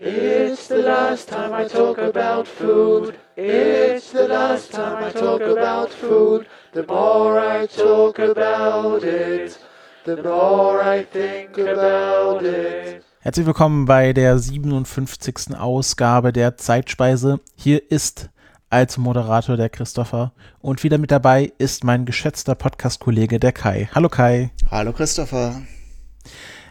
It's 0.00 0.68
the 0.68 0.76
last 0.76 1.28
time 1.28 1.52
I 1.52 1.66
talk 1.66 1.98
about 1.98 2.46
food. 2.46 3.14
It's 3.34 4.12
the 4.12 4.28
last 4.28 4.70
time 4.70 5.02
I 5.02 5.10
talk 5.10 5.40
about 5.40 5.90
food. 5.90 6.46
The 6.72 6.84
more 6.86 7.40
I 7.40 7.66
talk 7.66 8.20
about 8.20 9.02
it, 9.02 9.58
the 10.04 10.22
more 10.22 10.80
I 10.80 11.04
think 11.04 11.58
about 11.58 12.44
it. 12.44 13.02
Herzlich 13.22 13.44
willkommen 13.44 13.86
bei 13.86 14.12
der 14.12 14.38
57. 14.38 15.58
Ausgabe 15.58 16.32
der 16.32 16.56
Zeitspeise. 16.56 17.40
Hier 17.56 17.90
ist 17.90 18.30
als 18.70 18.98
Moderator 18.98 19.56
der 19.56 19.68
Christopher 19.68 20.32
und 20.60 20.84
wieder 20.84 20.98
mit 20.98 21.10
dabei 21.10 21.52
ist 21.58 21.82
mein 21.82 22.04
geschätzter 22.04 22.54
Podcast-Kollege 22.54 23.40
der 23.40 23.50
Kai. 23.50 23.88
Hallo 23.92 24.08
Kai. 24.08 24.52
Hallo 24.70 24.92
Christopher. 24.92 25.60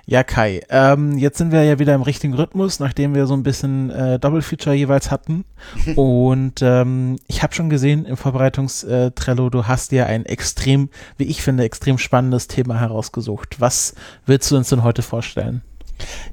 Ja, 0.09 0.23
Kai, 0.23 0.61
ähm, 0.69 1.17
jetzt 1.17 1.37
sind 1.37 1.51
wir 1.51 1.65
ja 1.65 1.79
wieder 1.79 1.93
im 1.93 2.01
richtigen 2.01 2.33
Rhythmus, 2.33 2.79
nachdem 2.79 3.13
wir 3.13 3.27
so 3.27 3.33
ein 3.33 3.43
bisschen 3.43 3.89
äh, 3.89 4.17
Double-Feature 4.17 4.73
jeweils 4.73 5.11
hatten. 5.11 5.43
Und 5.97 6.61
ähm, 6.61 7.17
ich 7.27 7.43
habe 7.43 7.53
schon 7.53 7.69
gesehen 7.69 8.05
im 8.05 8.15
Vorbereitungs-Trello, 8.15 9.49
du 9.49 9.67
hast 9.67 9.91
dir 9.91 10.05
ein 10.05 10.25
extrem, 10.25 10.89
wie 11.17 11.25
ich 11.25 11.41
finde, 11.41 11.65
extrem 11.65 11.97
spannendes 11.97 12.47
Thema 12.47 12.79
herausgesucht. 12.79 13.59
Was 13.59 13.95
willst 14.25 14.49
du 14.49 14.55
uns 14.55 14.69
denn 14.69 14.83
heute 14.83 15.01
vorstellen? 15.01 15.61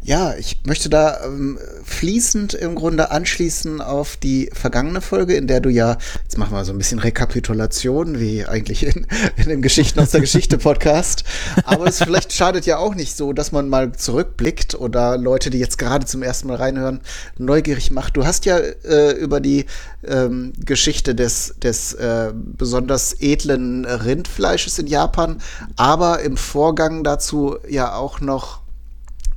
Ja, 0.03 0.35
ich 0.35 0.61
möchte 0.67 0.91
da 0.91 1.25
ähm, 1.25 1.59
fließend 1.83 2.53
im 2.55 2.75
Grunde 2.75 3.11
anschließen 3.11 3.81
auf 3.81 4.17
die 4.19 4.51
vergangene 4.53 5.01
Folge, 5.01 5.35
in 5.35 5.47
der 5.47 5.61
du 5.61 5.71
ja, 5.71 5.97
jetzt 6.23 6.37
machen 6.37 6.53
wir 6.53 6.65
so 6.65 6.73
ein 6.73 6.79
bisschen 6.79 6.99
Rekapitulation, 6.99 8.21
wie 8.21 8.45
eigentlich 8.45 8.85
in, 8.85 9.07
in 9.37 9.49
dem 9.49 9.63
Geschichten 9.63 10.01
aus 10.01 10.11
der 10.11 10.21
Geschichte 10.21 10.59
Podcast. 10.59 11.25
Aber 11.65 11.87
es 11.87 12.03
vielleicht 12.03 12.35
schadet 12.35 12.67
ja 12.67 12.77
auch 12.77 12.95
nicht 12.95 13.17
so, 13.17 13.33
dass 13.33 13.51
man 13.51 13.69
mal 13.69 13.93
zurückblickt 13.93 14.75
oder 14.75 15.17
Leute, 15.17 15.49
die 15.49 15.59
jetzt 15.59 15.79
gerade 15.79 16.05
zum 16.05 16.23
ersten 16.23 16.49
Mal 16.49 16.57
reinhören, 16.57 17.01
neugierig 17.39 17.91
macht. 17.91 18.17
Du 18.17 18.27
hast 18.27 18.45
ja 18.45 18.59
äh, 18.59 19.13
über 19.13 19.41
die 19.41 19.65
ähm, 20.07 20.53
Geschichte 20.65 21.15
des, 21.15 21.55
des 21.63 21.95
äh, 21.95 22.33
besonders 22.35 23.17
edlen 23.21 23.87
Rindfleisches 23.87 24.79
in 24.79 24.87
Japan, 24.87 25.41
aber 25.77 26.21
im 26.21 26.37
Vorgang 26.37 27.05
dazu 27.05 27.57
ja 27.69 27.95
auch 27.95 28.21
noch 28.21 28.64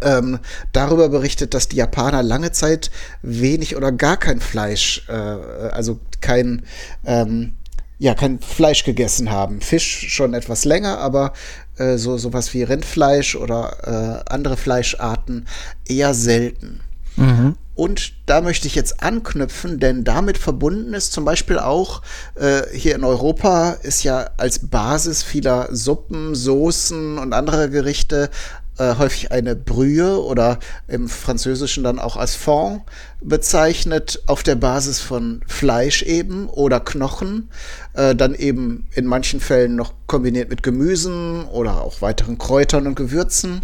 ähm, 0.02 0.40
darüber 0.73 1.09
berichtet, 1.09 1.53
dass 1.53 1.67
die 1.67 1.78
Japaner 1.78 2.23
lange 2.23 2.52
Zeit 2.52 2.92
wenig 3.22 3.76
oder 3.76 3.92
gar 3.92 4.17
kein 4.17 4.39
Fleisch, 4.39 5.06
äh, 5.08 5.12
also 5.12 6.00
kein, 6.22 6.64
ähm, 7.06 7.54
ja, 8.00 8.14
kein 8.14 8.39
Fleisch 8.39 8.84
gegessen 8.84 9.31
haben. 9.31 9.62
Fisch 9.62 10.08
schon 10.09 10.34
etwas 10.34 10.66
länger, 10.66 11.00
aber 11.00 11.34
äh, 11.78 11.98
so 11.98 12.17
sowas 12.17 12.54
wie 12.54 12.64
Rindfleisch 12.64 13.36
oder 13.36 14.23
äh, 14.28 14.31
andere 14.31 14.58
Fleischarten 14.58 15.48
eher 15.88 16.14
selten. 16.14 16.82
Mhm. 17.16 17.56
Und 17.78 18.14
da 18.26 18.42
möchte 18.42 18.66
ich 18.66 18.73
jetzt 18.73 19.04
anknüpfen, 19.04 19.80
denn 19.80 20.04
damit 20.04 20.39
verbunden 20.39 20.95
ist 20.95 21.14
zum 21.14 21.26
Beispiel 21.26 21.59
auch 21.59 22.02
äh, 22.34 22.61
hier 22.73 22.95
in 22.95 23.04
Europa 23.04 23.78
ist 23.84 24.04
ja 24.04 24.32
als 24.38 24.67
Basis 24.67 25.22
vieler 25.22 25.67
Suppen, 25.72 26.34
Soßen 26.34 27.20
und 27.20 27.34
anderer 27.34 27.67
Gerichte 27.67 28.32
äh, 28.78 28.95
häufig 28.97 29.31
eine 29.31 29.56
Brühe 29.56 30.22
oder 30.23 30.59
im 30.88 31.09
Französischen 31.09 31.83
dann 31.83 32.00
auch 32.00 32.17
als 32.17 32.36
Fond 32.36 32.83
bezeichnet, 33.22 34.22
auf 34.28 34.44
der 34.44 34.56
Basis 34.56 35.00
von 35.00 35.42
Fleisch 35.47 36.03
eben 36.03 36.47
oder 36.50 36.80
Knochen, 36.80 37.50
äh, 37.94 38.16
dann 38.16 38.36
eben 38.36 38.88
in 38.94 39.05
manchen 39.05 39.39
Fällen 39.39 39.75
noch 39.75 39.94
kombiniert 40.05 40.50
mit 40.50 40.64
Gemüsen 40.64 41.45
oder 41.45 41.81
auch 41.81 42.02
weiteren 42.02 42.38
Kräutern 42.38 42.88
und 42.88 42.95
Gewürzen. 42.95 43.61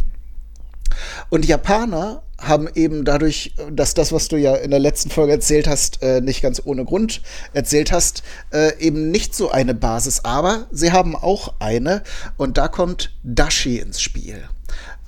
Und 1.29 1.45
Japaner 1.45 2.23
haben 2.39 2.67
eben 2.75 3.05
dadurch, 3.05 3.53
dass 3.71 3.93
das, 3.93 4.11
was 4.11 4.27
du 4.27 4.37
ja 4.37 4.55
in 4.55 4.71
der 4.71 4.79
letzten 4.79 5.09
Folge 5.09 5.31
erzählt 5.31 5.67
hast, 5.67 6.01
äh, 6.03 6.21
nicht 6.21 6.41
ganz 6.41 6.61
ohne 6.65 6.85
Grund 6.85 7.21
erzählt 7.53 7.91
hast, 7.91 8.23
äh, 8.51 8.77
eben 8.79 9.11
nicht 9.11 9.33
so 9.33 9.49
eine 9.49 9.73
Basis. 9.73 10.25
Aber 10.25 10.67
sie 10.71 10.91
haben 10.91 11.15
auch 11.15 11.53
eine 11.59 12.03
und 12.37 12.57
da 12.57 12.67
kommt 12.67 13.15
Dashi 13.23 13.77
ins 13.77 14.01
Spiel. 14.01 14.43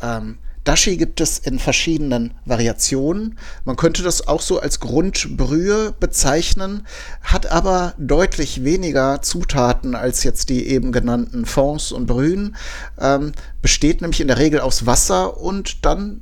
Ähm, 0.05 0.37
Dashi 0.63 0.97
gibt 0.97 1.21
es 1.21 1.37
in 1.37 1.59
verschiedenen 1.59 2.33
Variationen. 2.43 3.37
Man 3.65 3.75
könnte 3.75 4.01
das 4.01 4.27
auch 4.27 4.41
so 4.41 4.59
als 4.59 4.79
Grundbrühe 4.79 5.93
bezeichnen, 5.99 6.87
hat 7.21 7.51
aber 7.51 7.93
deutlich 7.99 8.63
weniger 8.63 9.21
Zutaten 9.21 9.93
als 9.93 10.23
jetzt 10.23 10.49
die 10.49 10.67
eben 10.67 10.91
genannten 10.91 11.45
Fonds 11.45 11.91
und 11.91 12.07
Brühen. 12.07 12.55
Ähm, 12.99 13.33
besteht 13.61 14.01
nämlich 14.01 14.21
in 14.21 14.27
der 14.27 14.39
Regel 14.39 14.59
aus 14.59 14.87
Wasser 14.87 15.37
und 15.37 15.85
dann 15.85 16.21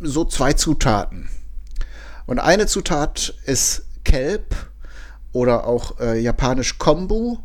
so 0.00 0.24
zwei 0.24 0.54
Zutaten. 0.54 1.28
Und 2.24 2.38
eine 2.38 2.66
Zutat 2.66 3.34
ist 3.44 3.84
Kelp 4.04 4.54
oder 5.32 5.66
auch 5.66 6.00
äh, 6.00 6.18
japanisch 6.18 6.78
Kombu. 6.78 7.36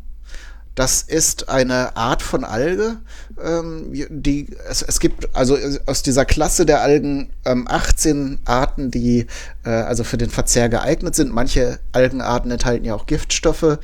Das 0.74 1.02
ist 1.02 1.48
eine 1.48 1.96
Art 1.96 2.20
von 2.22 2.42
Alge, 2.44 2.96
ähm, 3.42 3.92
die 3.92 4.48
es, 4.68 4.82
es 4.82 4.98
gibt 4.98 5.34
also 5.36 5.56
aus 5.86 6.02
dieser 6.02 6.24
Klasse 6.24 6.66
der 6.66 6.80
Algen 6.80 7.30
ähm, 7.44 7.68
18 7.68 8.40
Arten, 8.44 8.90
die 8.90 9.26
äh, 9.64 9.70
also 9.70 10.02
für 10.02 10.16
den 10.16 10.30
Verzehr 10.30 10.68
geeignet 10.68 11.14
sind. 11.14 11.32
Manche 11.32 11.78
Algenarten 11.92 12.50
enthalten 12.50 12.84
ja 12.84 12.94
auch 12.94 13.06
Giftstoffe. 13.06 13.78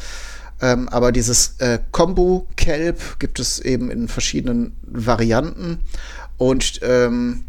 Ähm, 0.63 0.89
aber 0.89 1.13
dieses 1.13 1.55
äh, 1.59 1.79
Kombu-Kelp 1.93 3.19
gibt 3.19 3.39
es 3.39 3.61
eben 3.61 3.91
in 3.91 4.09
verschiedenen 4.09 4.77
Varianten. 4.83 5.79
Und 6.37 6.81
ähm, 6.83 7.45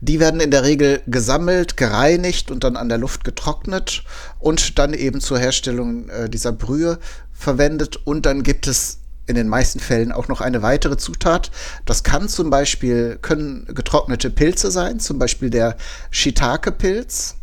die 0.00 0.18
werden 0.18 0.40
in 0.40 0.50
der 0.50 0.64
Regel 0.64 1.00
gesammelt, 1.06 1.76
gereinigt 1.76 2.50
und 2.50 2.64
dann 2.64 2.76
an 2.76 2.88
der 2.88 2.98
Luft 2.98 3.22
getrocknet 3.22 4.02
und 4.40 4.78
dann 4.78 4.94
eben 4.94 5.20
zur 5.20 5.38
Herstellung 5.38 6.08
äh, 6.08 6.28
dieser 6.28 6.50
Brühe 6.50 6.98
verwendet. 7.42 8.00
Und 8.04 8.26
dann 8.26 8.42
gibt 8.42 8.66
es 8.66 8.98
in 9.26 9.34
den 9.34 9.48
meisten 9.48 9.80
Fällen 9.80 10.12
auch 10.12 10.28
noch 10.28 10.40
eine 10.40 10.62
weitere 10.62 10.96
Zutat. 10.96 11.50
Das 11.84 12.02
kann 12.02 12.28
zum 12.28 12.50
Beispiel, 12.50 13.18
können 13.22 13.66
getrocknete 13.66 14.30
Pilze 14.30 14.70
sein, 14.70 15.00
zum 15.00 15.18
Beispiel 15.18 15.50
der 15.50 15.76
Shiitake-Pilz. 16.10 17.36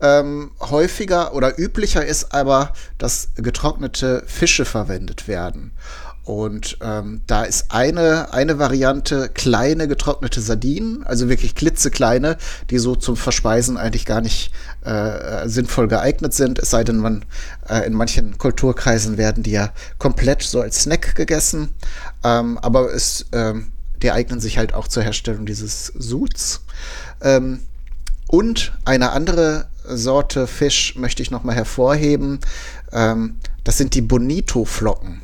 Ähm, 0.00 0.50
häufiger 0.58 1.34
oder 1.34 1.58
üblicher 1.60 2.04
ist 2.04 2.34
aber, 2.34 2.72
dass 2.98 3.28
getrocknete 3.36 4.24
Fische 4.26 4.64
verwendet 4.64 5.28
werden. 5.28 5.72
Und 6.24 6.78
ähm, 6.82 7.22
da 7.26 7.42
ist 7.42 7.72
eine, 7.72 8.32
eine 8.32 8.60
Variante 8.60 9.28
kleine 9.28 9.88
getrocknete 9.88 10.40
Sardinen, 10.40 11.02
also 11.04 11.28
wirklich 11.28 11.56
klitzekleine, 11.56 12.36
die 12.70 12.78
so 12.78 12.94
zum 12.94 13.16
Verspeisen 13.16 13.76
eigentlich 13.76 14.06
gar 14.06 14.20
nicht 14.20 14.52
äh, 14.84 15.48
sinnvoll 15.48 15.88
geeignet 15.88 16.32
sind. 16.32 16.60
Es 16.60 16.70
sei 16.70 16.84
denn, 16.84 16.98
man 16.98 17.24
äh, 17.68 17.84
in 17.86 17.94
manchen 17.94 18.38
Kulturkreisen 18.38 19.18
werden 19.18 19.42
die 19.42 19.50
ja 19.50 19.72
komplett 19.98 20.42
so 20.42 20.60
als 20.60 20.82
Snack 20.82 21.16
gegessen. 21.16 21.70
Ähm, 22.22 22.56
aber 22.58 22.92
es, 22.92 23.26
ähm, 23.32 23.72
die 24.00 24.12
eignen 24.12 24.38
sich 24.38 24.58
halt 24.58 24.74
auch 24.74 24.86
zur 24.86 25.02
Herstellung 25.02 25.44
dieses 25.44 25.86
Suds. 25.86 26.60
Ähm, 27.20 27.60
und 28.28 28.72
eine 28.84 29.10
andere 29.10 29.66
Sorte 29.84 30.46
Fisch 30.46 30.94
möchte 30.94 31.22
ich 31.22 31.32
noch 31.32 31.42
mal 31.42 31.56
hervorheben. 31.56 32.38
Ähm, 32.92 33.36
das 33.64 33.76
sind 33.76 33.94
die 33.94 34.02
Bonito-Flocken. 34.02 35.21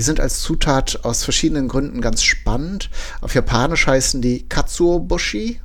Die 0.00 0.04
sind 0.04 0.18
als 0.18 0.40
Zutat 0.40 1.00
aus 1.02 1.24
verschiedenen 1.24 1.68
Gründen 1.68 2.00
ganz 2.00 2.22
spannend. 2.22 2.88
Auf 3.20 3.34
Japanisch 3.34 3.86
heißen 3.86 4.22
die 4.22 4.48
Katsuobushi. 4.48 5.60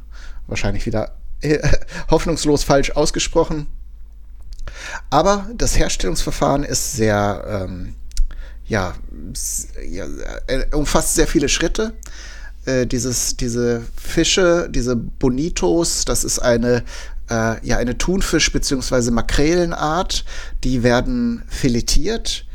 Wahrscheinlich 0.48 0.86
wieder 0.86 1.16
äh, 1.40 1.66
hoffnungslos 2.12 2.66
falsch 2.66 2.92
ausgesprochen. 2.92 3.68
Aber 5.10 5.50
das 5.56 5.78
Herstellungsverfahren 5.78 6.66
ist 6.66 6.98
sehr, 6.98 7.46
ähm, 7.48 7.96
ja, 8.68 8.96
ja, 9.90 10.06
äh, 10.48 10.66
umfasst 10.76 11.16
sehr 11.16 11.28
viele 11.28 11.48
Schritte. 11.48 11.94
Äh, 12.66 12.88
dieses, 12.88 13.38
diese 13.38 13.84
Fische, 13.96 14.68
diese 14.70 14.98
Bonitos, 14.98 16.04
das 16.04 16.26
ist 16.26 16.40
eine, 16.40 16.84
äh, 17.30 17.66
ja, 17.66 17.78
eine 17.78 17.98
Thunfisch- 17.98 18.52
bzw. 18.52 19.12
Makrelenart. 19.12 20.26
Die 20.66 20.84
werden 20.84 21.44
filetiert 21.48 22.46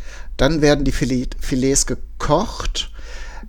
dann 0.40 0.62
werden 0.62 0.86
die 0.86 0.92
Filets 0.92 1.86
gekocht, 1.86 2.90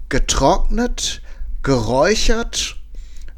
getrocknet, 0.09 1.21
geräuchert 1.63 2.75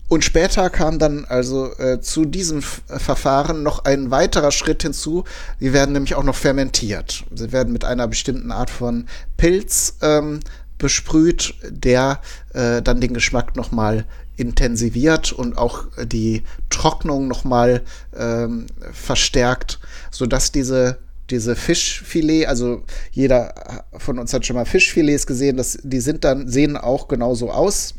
und 0.07 0.23
später 0.23 0.71
kam 0.71 0.97
dann 0.97 1.25
also 1.25 1.71
äh, 1.77 2.01
zu 2.01 2.25
diesem 2.25 2.61
Verfahren 2.61 3.61
noch 3.61 3.85
ein 3.85 4.09
weiterer 4.09 4.51
Schritt 4.51 4.81
hinzu. 4.81 5.23
Die 5.59 5.71
werden 5.71 5.93
nämlich 5.93 6.15
auch 6.15 6.23
noch 6.23 6.35
fermentiert. 6.35 7.25
Sie 7.33 7.51
werden 7.51 7.71
mit 7.71 7.85
einer 7.85 8.07
bestimmten 8.07 8.51
Art 8.51 8.69
von 8.71 9.05
Pilz 9.37 9.97
ähm, 10.01 10.39
besprüht, 10.77 11.53
der 11.69 12.21
äh, 12.53 12.81
dann 12.81 13.01
den 13.01 13.13
Geschmack 13.13 13.55
nochmal 13.55 14.05
intensiviert 14.35 15.31
und 15.31 15.59
auch 15.59 15.85
die 16.03 16.41
Trocknung 16.71 17.27
nochmal 17.27 17.83
ähm, 18.17 18.65
verstärkt, 18.91 19.79
sodass 20.09 20.51
diese 20.51 20.97
diese 21.29 21.55
Fischfilet, 21.55 22.47
also 22.47 22.83
jeder 23.11 23.85
von 23.97 24.19
uns 24.19 24.33
hat 24.33 24.45
schon 24.45 24.55
mal 24.55 24.65
Fischfilets 24.65 25.25
gesehen, 25.25 25.57
das, 25.57 25.77
die 25.83 25.99
sind 25.99 26.23
dann, 26.23 26.47
sehen 26.47 26.77
auch 26.77 27.07
genauso 27.07 27.51
aus. 27.51 27.95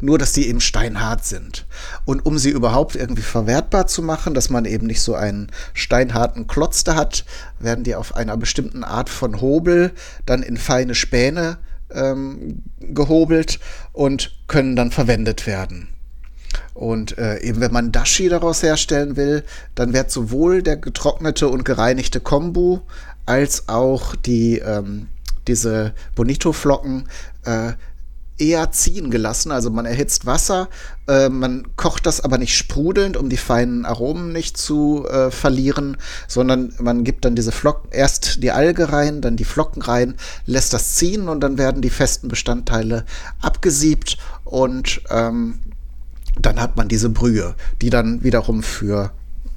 Nur, 0.00 0.18
dass 0.18 0.32
die 0.32 0.48
eben 0.48 0.62
steinhart 0.62 1.26
sind. 1.26 1.66
Und 2.06 2.24
um 2.24 2.38
sie 2.38 2.48
überhaupt 2.48 2.96
irgendwie 2.96 3.22
verwertbar 3.22 3.86
zu 3.86 4.02
machen, 4.02 4.32
dass 4.32 4.48
man 4.48 4.64
eben 4.64 4.86
nicht 4.86 5.02
so 5.02 5.14
einen 5.14 5.48
steinharten 5.74 6.46
Klotz 6.46 6.84
da 6.84 6.94
hat, 6.94 7.26
werden 7.58 7.84
die 7.84 7.94
auf 7.94 8.16
einer 8.16 8.38
bestimmten 8.38 8.82
Art 8.82 9.10
von 9.10 9.42
Hobel 9.42 9.92
dann 10.24 10.42
in 10.42 10.56
feine 10.56 10.94
Späne 10.94 11.58
ähm, 11.92 12.62
gehobelt 12.80 13.60
und 13.92 14.32
können 14.46 14.74
dann 14.74 14.90
verwendet 14.90 15.46
werden. 15.46 15.88
Und 16.74 17.18
äh, 17.18 17.40
eben 17.40 17.60
wenn 17.60 17.72
man 17.72 17.92
Dashi 17.92 18.28
daraus 18.28 18.62
herstellen 18.62 19.16
will, 19.16 19.44
dann 19.74 19.92
wird 19.92 20.10
sowohl 20.10 20.62
der 20.62 20.76
getrocknete 20.76 21.48
und 21.48 21.64
gereinigte 21.64 22.20
Kombu 22.20 22.80
als 23.26 23.68
auch 23.68 24.14
die 24.16 24.58
ähm, 24.58 25.08
diese 25.46 25.94
Bonito-Flocken 26.14 27.08
äh, 27.44 27.72
eher 28.38 28.70
ziehen 28.70 29.10
gelassen. 29.10 29.50
Also 29.50 29.70
man 29.70 29.84
erhitzt 29.84 30.24
Wasser, 30.26 30.68
äh, 31.08 31.28
man 31.28 31.66
kocht 31.76 32.06
das 32.06 32.20
aber 32.20 32.38
nicht 32.38 32.56
sprudelnd, 32.56 33.16
um 33.16 33.28
die 33.28 33.36
feinen 33.36 33.84
Aromen 33.84 34.32
nicht 34.32 34.56
zu 34.56 35.06
äh, 35.08 35.30
verlieren, 35.30 35.96
sondern 36.28 36.72
man 36.78 37.04
gibt 37.04 37.24
dann 37.24 37.34
diese 37.34 37.52
Flocken, 37.52 37.90
erst 37.90 38.42
die 38.42 38.52
Alge 38.52 38.92
rein, 38.92 39.20
dann 39.20 39.36
die 39.36 39.44
Flocken 39.44 39.82
rein, 39.82 40.14
lässt 40.46 40.72
das 40.72 40.94
ziehen 40.94 41.28
und 41.28 41.40
dann 41.40 41.58
werden 41.58 41.82
die 41.82 41.90
festen 41.90 42.28
Bestandteile 42.28 43.04
abgesiebt 43.40 44.18
und 44.44 45.02
ähm, 45.10 45.58
dann 46.40 46.60
hat 46.60 46.76
man 46.76 46.88
diese 46.88 47.10
Brühe, 47.10 47.54
die 47.82 47.90
dann 47.90 48.22
wiederum 48.22 48.62
für 48.62 49.12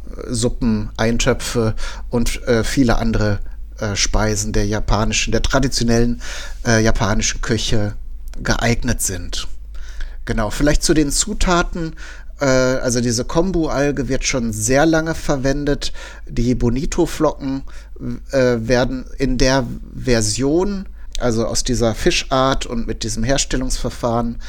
äh, 0.09 0.33
Suppen, 0.33 0.89
Eintöpfe 0.97 1.75
und 2.09 2.43
äh, 2.47 2.63
viele 2.63 2.97
andere 2.97 3.39
äh, 3.79 3.95
Speisen 3.95 4.53
der 4.53 4.65
japanischen, 4.65 5.31
der 5.31 5.41
traditionellen 5.41 6.21
äh, 6.65 6.83
japanischen 6.83 7.41
Küche 7.41 7.93
geeignet 8.41 9.01
sind. 9.01 9.47
Genau, 10.25 10.49
vielleicht 10.49 10.83
zu 10.83 10.93
den 10.93 11.11
Zutaten. 11.11 11.95
Äh, 12.39 12.45
also 12.45 13.01
diese 13.01 13.25
Kombu-Alge 13.25 14.07
wird 14.07 14.25
schon 14.25 14.53
sehr 14.53 14.85
lange 14.85 15.15
verwendet. 15.15 15.93
Die 16.27 16.55
Bonito-Flocken 16.55 17.63
äh, 18.31 18.57
werden 18.59 19.05
in 19.17 19.37
der 19.37 19.65
Version, 19.95 20.85
also 21.19 21.45
aus 21.45 21.63
dieser 21.63 21.95
Fischart 21.95 22.65
und 22.65 22.87
mit 22.87 23.03
diesem 23.03 23.23
Herstellungsverfahren, 23.23 24.39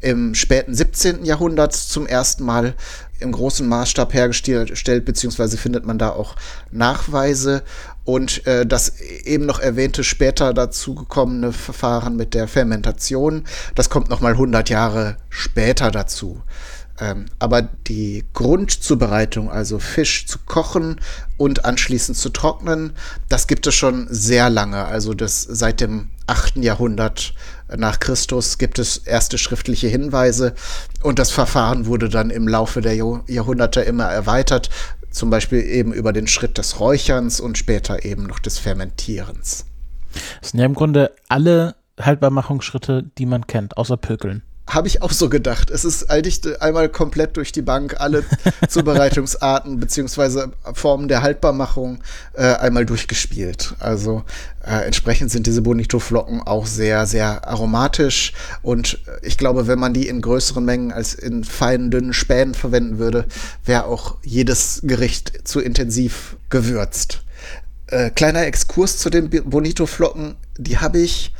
im 0.00 0.34
späten 0.34 0.74
17. 0.74 1.24
Jahrhundert 1.24 1.74
zum 1.74 2.06
ersten 2.06 2.44
Mal 2.44 2.74
im 3.20 3.32
großen 3.32 3.68
Maßstab 3.68 4.14
hergestellt, 4.14 5.04
beziehungsweise 5.04 5.58
findet 5.58 5.84
man 5.84 5.98
da 5.98 6.10
auch 6.10 6.36
Nachweise. 6.70 7.62
Und 8.04 8.46
äh, 8.46 8.66
das 8.66 8.98
eben 9.00 9.46
noch 9.46 9.60
erwähnte 9.60 10.04
später 10.04 10.54
dazugekommene 10.54 11.52
Verfahren 11.52 12.16
mit 12.16 12.34
der 12.34 12.48
Fermentation, 12.48 13.44
das 13.74 13.90
kommt 13.90 14.08
noch 14.08 14.20
mal 14.20 14.32
100 14.32 14.70
Jahre 14.70 15.16
später 15.28 15.90
dazu. 15.90 16.42
Ähm, 17.00 17.26
aber 17.38 17.62
die 17.62 18.24
Grundzubereitung, 18.34 19.50
also 19.50 19.78
Fisch 19.78 20.26
zu 20.26 20.38
kochen 20.44 21.00
und 21.38 21.64
anschließend 21.64 22.16
zu 22.16 22.28
trocknen, 22.28 22.92
das 23.28 23.46
gibt 23.46 23.66
es 23.66 23.74
schon 23.74 24.06
sehr 24.10 24.50
lange. 24.50 24.84
Also 24.84 25.14
das 25.14 25.42
seit 25.42 25.80
dem 25.80 26.10
8. 26.26 26.56
Jahrhundert 26.56 27.34
nach 27.76 28.00
Christus 28.00 28.58
gibt 28.58 28.78
es 28.78 28.98
erste 28.98 29.38
schriftliche 29.38 29.88
Hinweise. 29.88 30.54
Und 31.02 31.18
das 31.18 31.30
Verfahren 31.30 31.86
wurde 31.86 32.08
dann 32.08 32.30
im 32.30 32.48
Laufe 32.48 32.80
der 32.80 32.94
Jahrhunderte 32.94 33.80
immer 33.82 34.04
erweitert, 34.04 34.70
zum 35.10 35.30
Beispiel 35.30 35.60
eben 35.62 35.92
über 35.92 36.12
den 36.12 36.26
Schritt 36.26 36.58
des 36.58 36.80
Räucherns 36.80 37.40
und 37.40 37.58
später 37.58 38.04
eben 38.04 38.24
noch 38.24 38.38
des 38.38 38.58
Fermentierens. 38.58 39.66
Das 40.40 40.50
sind 40.50 40.60
ja 40.60 40.66
im 40.66 40.74
Grunde 40.74 41.12
alle 41.28 41.76
Haltbarmachungsschritte, 42.00 43.10
die 43.18 43.26
man 43.26 43.46
kennt, 43.46 43.76
außer 43.76 43.96
Pökeln 43.96 44.42
habe 44.74 44.88
ich 44.88 45.02
auch 45.02 45.12
so 45.12 45.28
gedacht. 45.28 45.70
Es 45.70 45.84
ist 45.84 46.10
eigentlich 46.10 46.40
einmal 46.60 46.88
komplett 46.88 47.36
durch 47.36 47.52
die 47.52 47.62
Bank 47.62 47.96
alle 47.98 48.24
Zubereitungsarten 48.68 49.80
beziehungsweise 49.80 50.52
Formen 50.74 51.08
der 51.08 51.22
Haltbarmachung 51.22 51.98
äh, 52.34 52.54
einmal 52.54 52.86
durchgespielt. 52.86 53.74
Also 53.80 54.24
äh, 54.64 54.84
entsprechend 54.86 55.30
sind 55.30 55.46
diese 55.46 55.62
Bonito-Flocken 55.62 56.42
auch 56.42 56.66
sehr, 56.66 57.06
sehr 57.06 57.46
aromatisch 57.46 58.32
und 58.62 58.98
ich 59.22 59.38
glaube, 59.38 59.66
wenn 59.66 59.78
man 59.78 59.94
die 59.94 60.08
in 60.08 60.20
größeren 60.20 60.64
Mengen 60.64 60.92
als 60.92 61.14
in 61.14 61.44
feinen, 61.44 61.90
dünnen 61.90 62.12
Spänen 62.12 62.54
verwenden 62.54 62.98
würde, 62.98 63.26
wäre 63.64 63.86
auch 63.86 64.16
jedes 64.22 64.80
Gericht 64.84 65.48
zu 65.48 65.60
intensiv 65.60 66.36
gewürzt. 66.48 67.22
Äh, 67.86 68.10
kleiner 68.10 68.46
Exkurs 68.46 68.98
zu 68.98 69.10
den 69.10 69.30
Bonito-Flocken, 69.30 70.36
die 70.58 70.78
habe 70.78 70.98
ich 70.98 71.32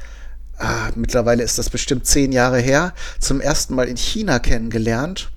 ah, 0.60 0.90
mittlerweile 0.94 1.42
ist 1.42 1.58
das 1.58 1.70
bestimmt 1.70 2.06
zehn 2.06 2.32
Jahre 2.32 2.58
her, 2.58 2.94
zum 3.18 3.40
ersten 3.40 3.74
Mal 3.74 3.88
in 3.88 3.96
China 3.96 4.38
kennengelernt. 4.38 5.30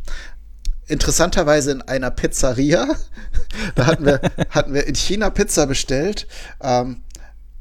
Interessanterweise 0.87 1.71
in 1.71 1.81
einer 1.81 2.11
Pizzeria. 2.11 2.87
da 3.75 3.85
hatten 3.85 4.05
wir, 4.05 4.21
hatten 4.49 4.73
wir 4.73 4.85
in 4.85 4.95
China 4.95 5.29
Pizza 5.29 5.65
bestellt. 5.65 6.27
Ähm, 6.61 7.03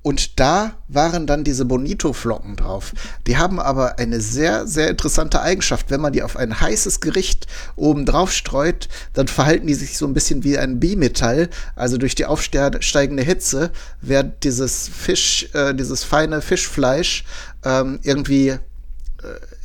und 0.02 0.40
da 0.40 0.74
waren 0.88 1.28
dann 1.28 1.44
diese 1.44 1.64
Bonito-Flocken 1.64 2.56
drauf. 2.56 2.92
Die 3.28 3.36
haben 3.36 3.60
aber 3.60 4.00
eine 4.00 4.20
sehr, 4.20 4.66
sehr 4.66 4.90
interessante 4.90 5.40
Eigenschaft. 5.40 5.90
Wenn 5.90 6.00
man 6.00 6.12
die 6.12 6.24
auf 6.24 6.36
ein 6.36 6.60
heißes 6.60 7.00
Gericht 7.00 7.46
oben 7.76 8.04
drauf 8.04 8.32
streut, 8.32 8.88
dann 9.12 9.28
verhalten 9.28 9.68
die 9.68 9.74
sich 9.74 9.96
so 9.96 10.06
ein 10.06 10.14
bisschen 10.14 10.42
wie 10.42 10.58
ein 10.58 10.80
Bimetall. 10.80 11.48
Also 11.76 11.98
durch 11.98 12.16
die 12.16 12.26
aufsteigende 12.26 13.22
Hitze 13.22 13.70
wird 14.00 14.42
dieses 14.42 14.88
Fisch, 14.88 15.48
äh, 15.54 15.72
dieses 15.72 16.02
feine 16.02 16.42
Fischfleisch 16.42 17.24
ähm, 17.64 18.00
irgendwie 18.02 18.48
äh, 18.48 18.58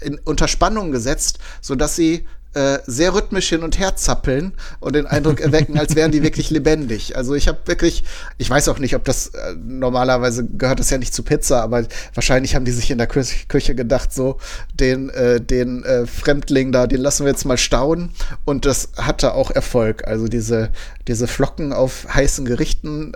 in, 0.02 0.20
unter 0.20 0.48
Spannung 0.48 0.92
gesetzt, 0.92 1.40
sodass 1.62 1.96
sie 1.96 2.28
äh, 2.54 2.80
sehr 2.88 3.14
rhythmisch 3.14 3.50
hin 3.50 3.64
und 3.64 3.78
her 3.78 3.96
zappeln 3.96 4.54
und 4.80 4.96
den 4.96 5.06
Eindruck 5.06 5.42
erwecken, 5.42 5.78
als 5.78 5.96
wären 5.96 6.12
die 6.12 6.24
wirklich 6.24 6.50
lebendig. 6.50 7.16
Also 7.16 7.36
ich 7.36 7.48
habe 7.48 7.60
wirklich, 7.66 8.04
ich 8.38 8.50
weiß 8.50 8.70
auch 8.70 8.80
nicht, 8.80 8.96
ob 8.96 9.04
das 9.04 9.28
äh, 9.28 9.54
normalerweise 9.64 10.46
gehört 10.46 10.80
das 10.80 10.90
ja 10.90 10.98
nicht 10.98 11.14
zu 11.14 11.24
Pizza, 11.24 11.62
aber 11.62 11.86
wahrscheinlich 12.14 12.56
haben 12.56 12.66
die 12.66 12.72
sich 12.72 12.90
in 12.90 12.98
der 12.98 13.08
Kü 13.08 13.24
Küche 13.48 13.76
gedacht, 13.76 14.14
so 14.14 14.38
den, 14.74 15.10
äh, 15.10 15.42
den 15.42 15.84
äh, 15.84 16.08
Fremdling 16.08 16.72
da, 16.72 16.88
den 16.88 17.02
lassen 17.02 17.26
wir 17.26 17.32
jetzt 17.32 17.46
mal 17.46 17.58
staunen. 17.58 18.12
Und 18.46 18.66
das 18.66 18.90
hatte 18.98 19.34
auch 19.34 19.52
Erfolg. 19.52 20.08
Also 20.08 20.28
diese, 20.28 20.70
diese 21.08 21.28
Flocken 21.28 21.74
auf 21.74 22.08
heißen 22.14 22.46
Gerichten, 22.46 23.14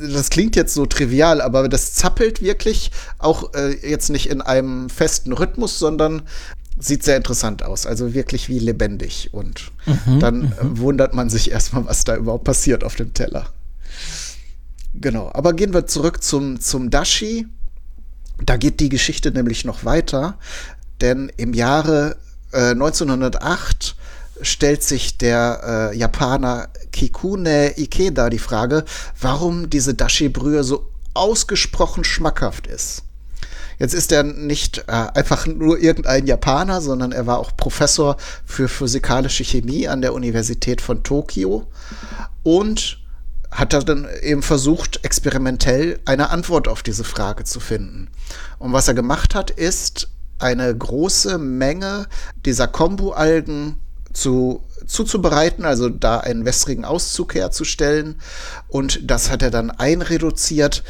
das 0.00 0.30
klingt 0.30 0.56
jetzt 0.56 0.74
so 0.74 0.86
trivial, 0.86 1.40
aber 1.40 1.68
das 1.68 1.94
zappelt 1.94 2.42
wirklich 2.42 2.90
auch 3.18 3.54
äh, 3.54 3.76
jetzt 3.88 4.10
nicht 4.10 4.28
in 4.28 4.40
einem 4.40 4.90
festen 4.90 5.32
Rhythmus, 5.32 5.78
sondern 5.78 6.22
sieht 6.78 7.02
sehr 7.02 7.16
interessant 7.16 7.62
aus, 7.62 7.86
also 7.86 8.14
wirklich 8.14 8.48
wie 8.48 8.58
lebendig. 8.58 9.30
Und 9.32 9.72
mhm, 9.86 10.20
dann 10.20 10.40
mhm. 10.40 10.78
wundert 10.78 11.14
man 11.14 11.30
sich 11.30 11.50
erstmal, 11.50 11.86
was 11.86 12.04
da 12.04 12.16
überhaupt 12.16 12.44
passiert 12.44 12.84
auf 12.84 12.96
dem 12.96 13.14
Teller. 13.14 13.46
Genau, 14.94 15.30
aber 15.32 15.52
gehen 15.52 15.74
wir 15.74 15.86
zurück 15.86 16.22
zum, 16.22 16.60
zum 16.60 16.90
Dashi. 16.90 17.46
Da 18.44 18.56
geht 18.56 18.80
die 18.80 18.88
Geschichte 18.88 19.30
nämlich 19.30 19.64
noch 19.64 19.84
weiter, 19.84 20.38
denn 21.00 21.30
im 21.36 21.54
Jahre 21.54 22.16
äh, 22.52 22.70
1908 22.70 23.96
stellt 24.42 24.82
sich 24.82 25.16
der 25.16 25.90
äh, 25.92 25.96
Japaner 25.96 26.68
Kikune 26.92 27.78
Ikeda 27.78 28.30
die 28.30 28.38
Frage, 28.38 28.84
warum 29.20 29.70
diese 29.70 29.94
Dashi-Brühe 29.94 30.64
so 30.64 30.90
ausgesprochen 31.14 32.04
schmackhaft 32.04 32.66
ist. 32.66 33.02
Jetzt 33.78 33.94
ist 33.94 34.12
er 34.12 34.22
nicht 34.22 34.84
äh, 34.86 34.92
einfach 34.92 35.46
nur 35.46 35.78
irgendein 35.78 36.26
Japaner, 36.26 36.80
sondern 36.80 37.12
er 37.12 37.26
war 37.26 37.38
auch 37.38 37.56
Professor 37.56 38.16
für 38.44 38.68
physikalische 38.68 39.44
Chemie 39.44 39.88
an 39.88 40.00
der 40.00 40.14
Universität 40.14 40.80
von 40.80 41.02
Tokio 41.02 41.66
und 42.42 42.98
hat 43.50 43.72
er 43.72 43.82
dann 43.82 44.06
eben 44.22 44.42
versucht, 44.42 45.04
experimentell 45.04 45.98
eine 46.04 46.30
Antwort 46.30 46.68
auf 46.68 46.82
diese 46.82 47.04
Frage 47.04 47.44
zu 47.44 47.60
finden. 47.60 48.08
Und 48.58 48.72
was 48.72 48.88
er 48.88 48.94
gemacht 48.94 49.34
hat, 49.34 49.50
ist 49.50 50.08
eine 50.38 50.76
große 50.76 51.38
Menge 51.38 52.06
dieser 52.44 52.68
Kombu-Algen 52.68 53.78
zu, 54.12 54.62
zuzubereiten, 54.86 55.64
also 55.64 55.88
da 55.88 56.18
einen 56.18 56.44
wässrigen 56.44 56.84
Auszug 56.84 57.34
herzustellen. 57.34 58.16
Und 58.68 59.10
das 59.10 59.30
hat 59.30 59.42
er 59.42 59.50
dann 59.50 59.70
einreduziert 59.70 60.82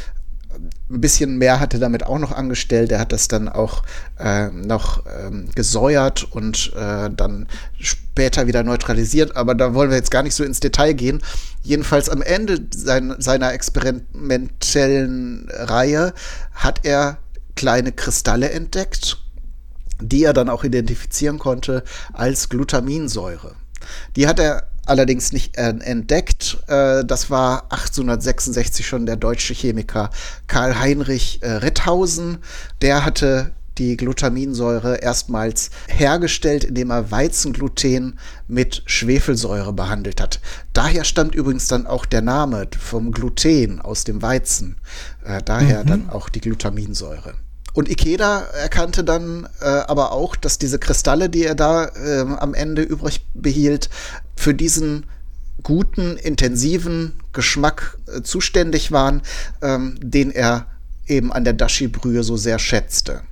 ein 0.88 1.00
bisschen 1.00 1.38
mehr 1.38 1.58
hat 1.58 1.74
er 1.74 1.80
damit 1.80 2.06
auch 2.06 2.18
noch 2.18 2.32
angestellt. 2.32 2.92
Er 2.92 3.00
hat 3.00 3.12
das 3.12 3.26
dann 3.28 3.48
auch 3.48 3.82
äh, 4.18 4.48
noch 4.48 5.04
ähm, 5.06 5.48
gesäuert 5.54 6.24
und 6.30 6.72
äh, 6.76 7.10
dann 7.10 7.48
später 7.78 8.46
wieder 8.46 8.62
neutralisiert. 8.62 9.36
Aber 9.36 9.54
da 9.54 9.74
wollen 9.74 9.90
wir 9.90 9.96
jetzt 9.96 10.12
gar 10.12 10.22
nicht 10.22 10.34
so 10.34 10.44
ins 10.44 10.60
Detail 10.60 10.92
gehen. 10.92 11.22
Jedenfalls 11.62 12.08
am 12.08 12.22
Ende 12.22 12.60
sein, 12.74 13.16
seiner 13.18 13.52
experimentellen 13.52 15.48
Reihe 15.50 16.14
hat 16.52 16.84
er 16.84 17.18
kleine 17.56 17.90
Kristalle 17.90 18.50
entdeckt, 18.50 19.18
die 20.00 20.22
er 20.22 20.34
dann 20.34 20.48
auch 20.48 20.62
identifizieren 20.62 21.38
konnte 21.38 21.82
als 22.12 22.48
Glutaminsäure. 22.48 23.56
Die 24.14 24.28
hat 24.28 24.38
er 24.38 24.68
allerdings 24.86 25.32
nicht 25.32 25.56
äh, 25.56 25.74
entdeckt. 25.80 26.58
Äh, 26.66 27.04
das 27.04 27.30
war 27.30 27.64
1866 27.64 28.86
schon 28.86 29.06
der 29.06 29.16
deutsche 29.16 29.54
Chemiker 29.54 30.10
Karl 30.46 30.78
Heinrich 30.78 31.42
äh, 31.42 31.50
Ritthausen. 31.52 32.38
Der 32.80 33.04
hatte 33.04 33.52
die 33.78 33.96
Glutaminsäure 33.96 34.96
erstmals 34.96 35.70
hergestellt, 35.88 36.64
indem 36.64 36.90
er 36.90 37.10
Weizengluten 37.10 38.18
mit 38.48 38.82
Schwefelsäure 38.86 39.72
behandelt 39.72 40.20
hat. 40.20 40.40
Daher 40.72 41.04
stammt 41.04 41.34
übrigens 41.34 41.68
dann 41.68 41.86
auch 41.86 42.06
der 42.06 42.22
Name 42.22 42.68
vom 42.78 43.12
Gluten 43.12 43.80
aus 43.80 44.04
dem 44.04 44.22
Weizen. 44.22 44.76
Äh, 45.24 45.42
daher 45.42 45.84
mhm. 45.84 45.88
dann 45.88 46.10
auch 46.10 46.28
die 46.28 46.40
Glutaminsäure. 46.40 47.34
Und 47.74 47.90
Ikeda 47.90 48.40
erkannte 48.62 49.04
dann 49.04 49.46
äh, 49.60 49.66
aber 49.66 50.12
auch, 50.12 50.34
dass 50.34 50.56
diese 50.56 50.78
Kristalle, 50.78 51.28
die 51.28 51.44
er 51.44 51.54
da 51.54 51.84
äh, 51.84 52.24
am 52.38 52.54
Ende 52.54 52.80
übrig 52.80 53.26
behielt, 53.34 53.90
für 54.36 54.54
diesen 54.54 55.06
guten, 55.62 56.16
intensiven 56.16 57.14
Geschmack 57.32 57.98
äh, 58.06 58.22
zuständig 58.22 58.92
waren, 58.92 59.22
ähm, 59.62 59.98
den 60.00 60.30
er 60.30 60.66
eben 61.06 61.32
an 61.32 61.44
der 61.44 61.54
Dashi-Brühe 61.54 62.22
so 62.22 62.36
sehr 62.36 62.58
schätzte. 62.58 63.22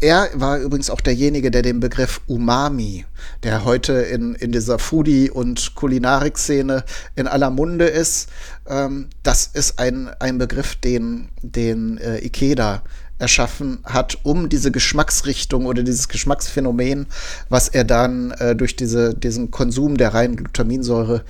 Er 0.00 0.28
war 0.34 0.58
übrigens 0.58 0.90
auch 0.90 1.00
derjenige, 1.00 1.50
der 1.50 1.62
den 1.62 1.80
Begriff 1.80 2.20
Umami, 2.26 3.06
der 3.42 3.64
heute 3.64 3.94
in, 3.94 4.34
in 4.34 4.52
dieser 4.52 4.78
Foodie- 4.78 5.30
und 5.30 5.74
Kulinarik-Szene 5.74 6.84
in 7.14 7.26
aller 7.26 7.50
Munde 7.50 7.86
ist, 7.86 8.28
ähm, 8.68 9.08
das 9.22 9.46
ist 9.46 9.78
ein, 9.78 10.10
ein 10.18 10.36
Begriff, 10.36 10.76
den, 10.76 11.30
den 11.42 11.96
äh, 11.98 12.18
Ikeda 12.24 12.82
erschaffen 13.18 13.78
hat, 13.84 14.18
um 14.22 14.48
diese 14.48 14.70
Geschmacksrichtung 14.70 15.66
oder 15.66 15.82
dieses 15.82 16.08
Geschmacksphänomen, 16.08 17.06
was 17.48 17.68
er 17.68 17.84
dann 17.84 18.32
äh, 18.32 18.54
durch 18.54 18.76
diese, 18.76 19.14
diesen 19.14 19.50
Konsum 19.50 19.96
der 19.96 20.14
reinen 20.14 20.36
Glutaminsäure 20.36 21.24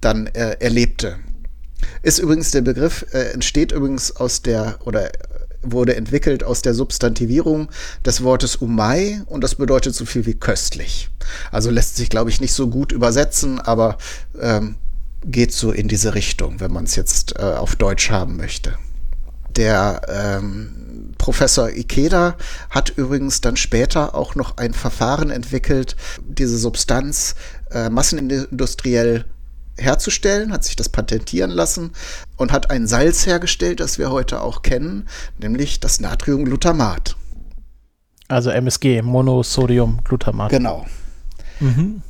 dann 0.00 0.26
äh, 0.28 0.56
erlebte. 0.60 1.16
Ist 2.02 2.18
übrigens 2.18 2.50
der 2.50 2.60
Begriff, 2.60 3.06
äh, 3.12 3.32
entsteht 3.32 3.72
übrigens 3.72 4.14
aus 4.16 4.42
der 4.42 4.78
oder 4.84 5.10
wurde 5.62 5.94
entwickelt 5.96 6.42
aus 6.42 6.62
der 6.62 6.74
Substantivierung 6.74 7.68
des 8.04 8.22
Wortes 8.22 8.56
umai 8.56 9.22
und 9.26 9.44
das 9.44 9.56
bedeutet 9.56 9.94
so 9.94 10.06
viel 10.06 10.24
wie 10.26 10.34
köstlich. 10.34 11.10
Also 11.50 11.70
lässt 11.70 11.96
sich, 11.96 12.08
glaube 12.08 12.30
ich, 12.30 12.40
nicht 12.40 12.54
so 12.54 12.68
gut 12.68 12.92
übersetzen, 12.92 13.60
aber 13.60 13.98
ähm, 14.40 14.76
geht 15.24 15.52
so 15.52 15.70
in 15.70 15.88
diese 15.88 16.14
Richtung, 16.14 16.60
wenn 16.60 16.72
man 16.72 16.84
es 16.84 16.96
jetzt 16.96 17.38
äh, 17.38 17.42
auf 17.42 17.76
Deutsch 17.76 18.10
haben 18.10 18.36
möchte. 18.36 18.74
Der 19.56 20.00
ähm, 20.08 20.89
Professor 21.20 21.68
Ikeda 21.68 22.34
hat 22.70 22.88
übrigens 22.96 23.42
dann 23.42 23.56
später 23.56 24.14
auch 24.14 24.34
noch 24.36 24.56
ein 24.56 24.72
Verfahren 24.72 25.28
entwickelt, 25.30 25.94
diese 26.26 26.56
Substanz 26.56 27.34
äh, 27.70 27.90
massenindustriell 27.90 29.26
herzustellen, 29.76 30.50
hat 30.50 30.64
sich 30.64 30.76
das 30.76 30.88
patentieren 30.88 31.50
lassen 31.50 31.92
und 32.38 32.52
hat 32.52 32.70
ein 32.70 32.86
Salz 32.86 33.26
hergestellt, 33.26 33.80
das 33.80 33.98
wir 33.98 34.10
heute 34.10 34.40
auch 34.40 34.62
kennen, 34.62 35.08
nämlich 35.38 35.78
das 35.78 36.00
Natriumglutamat. 36.00 37.16
Also 38.28 38.48
MSG, 38.48 39.02
Monosodiumglutamat. 39.02 40.50
Genau. 40.50 40.86
Mhm. 41.60 42.02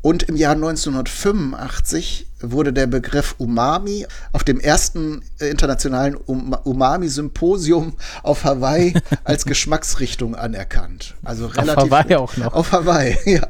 Und 0.00 0.22
im 0.24 0.36
Jahr 0.36 0.54
1985 0.54 2.26
wurde 2.40 2.72
der 2.72 2.86
Begriff 2.86 3.34
Umami 3.38 4.06
auf 4.32 4.44
dem 4.44 4.60
ersten 4.60 5.22
internationalen 5.40 6.14
Umami-Symposium 6.14 7.96
auf 8.22 8.44
Hawaii 8.44 8.94
als 9.24 9.44
Geschmacksrichtung 9.44 10.36
anerkannt. 10.36 11.16
Also 11.24 11.46
relativ. 11.46 11.76
Auf 11.76 11.90
Hawaii 11.90 12.14
auch 12.16 12.36
noch. 12.36 12.54
Auf 12.54 12.72
Hawaii, 12.72 13.16
ja 13.24 13.48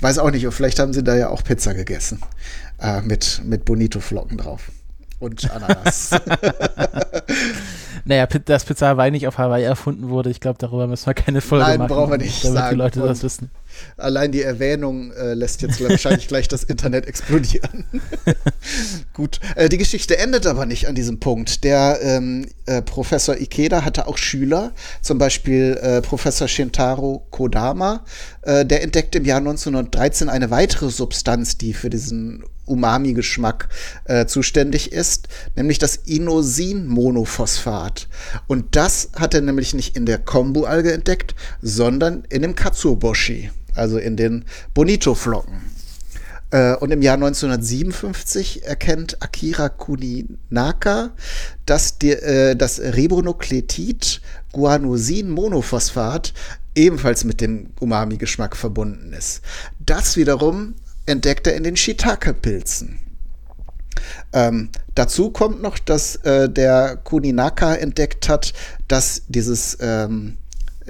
weiß 0.00 0.18
auch 0.18 0.30
nicht, 0.30 0.46
vielleicht 0.52 0.78
haben 0.78 0.92
sie 0.92 1.04
da 1.04 1.16
ja 1.16 1.28
auch 1.28 1.44
Pizza 1.44 1.74
gegessen. 1.74 2.20
Äh, 2.80 3.02
mit, 3.02 3.42
mit 3.44 3.64
Bonito-Flocken 3.64 4.38
drauf. 4.38 4.70
Und 5.20 5.50
Ananas. 5.50 6.10
naja, 8.06 8.26
dass 8.26 8.64
Pizza 8.64 8.88
Hawaii 8.88 9.10
nicht 9.10 9.26
auf 9.28 9.36
Hawaii 9.36 9.62
erfunden 9.62 10.08
wurde, 10.08 10.30
ich 10.30 10.40
glaube, 10.40 10.56
darüber 10.58 10.86
müssen 10.86 11.06
wir 11.06 11.14
keine 11.14 11.42
Folge 11.42 11.66
Nein, 11.66 11.78
machen. 11.78 11.88
Nein, 11.90 11.96
brauchen 11.96 12.10
wir 12.10 12.18
nicht 12.18 12.42
damit 12.42 12.58
sagen. 12.58 12.70
die 12.70 12.78
Leute 12.82 13.02
Und 13.02 13.08
das 13.08 13.22
wissen. 13.22 13.50
Allein 13.96 14.32
die 14.32 14.42
Erwähnung 14.42 15.12
äh, 15.12 15.34
lässt 15.34 15.62
jetzt 15.62 15.82
wahrscheinlich 15.86 16.26
gleich 16.26 16.48
das 16.48 16.64
Internet 16.64 17.06
explodieren. 17.06 17.84
Gut, 19.12 19.40
äh, 19.56 19.68
die 19.68 19.78
Geschichte 19.78 20.18
endet 20.18 20.46
aber 20.46 20.66
nicht 20.66 20.88
an 20.88 20.94
diesem 20.94 21.20
Punkt. 21.20 21.64
Der 21.64 21.98
ähm, 22.02 22.46
äh, 22.66 22.82
Professor 22.82 23.36
Ikeda 23.36 23.84
hatte 23.84 24.08
auch 24.08 24.16
Schüler, 24.16 24.72
zum 25.02 25.18
Beispiel 25.18 25.78
äh, 25.82 26.00
Professor 26.00 26.48
Shintaro 26.48 27.26
Kodama. 27.30 28.04
Äh, 28.42 28.64
der 28.64 28.82
entdeckte 28.82 29.18
im 29.18 29.24
Jahr 29.24 29.38
1913 29.38 30.28
eine 30.28 30.50
weitere 30.50 30.90
Substanz, 30.90 31.58
die 31.58 31.74
für 31.74 31.90
diesen 31.90 32.42
Umami-Geschmack 32.70 33.68
äh, 34.04 34.26
zuständig 34.26 34.92
ist, 34.92 35.28
nämlich 35.56 35.78
das 35.78 35.96
Inosin-Monophosphat. 35.96 38.08
Und 38.46 38.76
das 38.76 39.10
hat 39.16 39.34
er 39.34 39.42
nämlich 39.42 39.74
nicht 39.74 39.96
in 39.96 40.06
der 40.06 40.18
Kombu-Alge 40.18 40.92
entdeckt, 40.92 41.34
sondern 41.60 42.24
in 42.30 42.42
dem 42.42 42.54
Katsuoboshi 42.54 43.50
also 43.74 43.98
in 43.98 44.16
den 44.16 44.44
Bonito-Flocken. 44.74 45.60
Äh, 46.50 46.74
und 46.76 46.90
im 46.90 47.02
Jahr 47.02 47.14
1957 47.14 48.64
erkennt 48.64 49.22
Akira 49.22 49.68
Kuninaka, 49.68 51.10
dass 51.66 51.98
die, 51.98 52.12
äh, 52.12 52.56
das 52.56 52.80
Ribonukleotid 52.80 54.20
Guanosin-Monophosphat 54.52 56.32
ebenfalls 56.74 57.24
mit 57.24 57.40
dem 57.40 57.70
Umami-Geschmack 57.78 58.56
verbunden 58.56 59.12
ist. 59.12 59.42
Das 59.78 60.16
wiederum 60.16 60.74
entdeckt 61.10 61.46
er 61.46 61.56
in 61.56 61.64
den 61.64 61.76
Shiitake-Pilzen. 61.76 63.00
Ähm, 64.32 64.70
dazu 64.94 65.30
kommt 65.30 65.60
noch, 65.60 65.78
dass 65.78 66.16
äh, 66.16 66.48
der 66.48 66.96
Kuninaka 66.96 67.74
entdeckt 67.74 68.28
hat, 68.28 68.52
dass 68.88 69.22
dieses 69.28 69.76
ähm, 69.80 70.38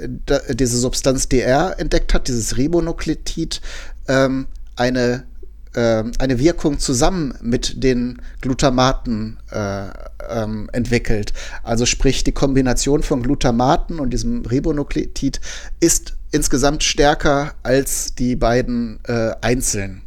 diese 0.07 0.77
Substanz, 0.77 1.27
die 1.29 1.41
er 1.41 1.79
entdeckt 1.79 2.13
hat, 2.13 2.27
dieses 2.27 2.57
Ribonukleotid, 2.57 3.61
ähm, 4.07 4.47
eine, 4.75 5.25
äh, 5.73 6.03
eine 6.17 6.39
Wirkung 6.39 6.79
zusammen 6.79 7.35
mit 7.41 7.83
den 7.83 8.21
Glutamaten 8.41 9.37
äh, 9.51 9.87
ähm, 10.29 10.69
entwickelt. 10.71 11.33
Also 11.63 11.85
sprich, 11.85 12.23
die 12.23 12.31
Kombination 12.31 13.03
von 13.03 13.21
Glutamaten 13.21 13.99
und 13.99 14.11
diesem 14.11 14.45
Ribonukleotid 14.45 15.39
ist 15.79 16.15
insgesamt 16.31 16.83
stärker 16.83 17.53
als 17.63 18.15
die 18.15 18.35
beiden 18.35 18.99
äh, 19.05 19.31
einzeln. 19.41 20.01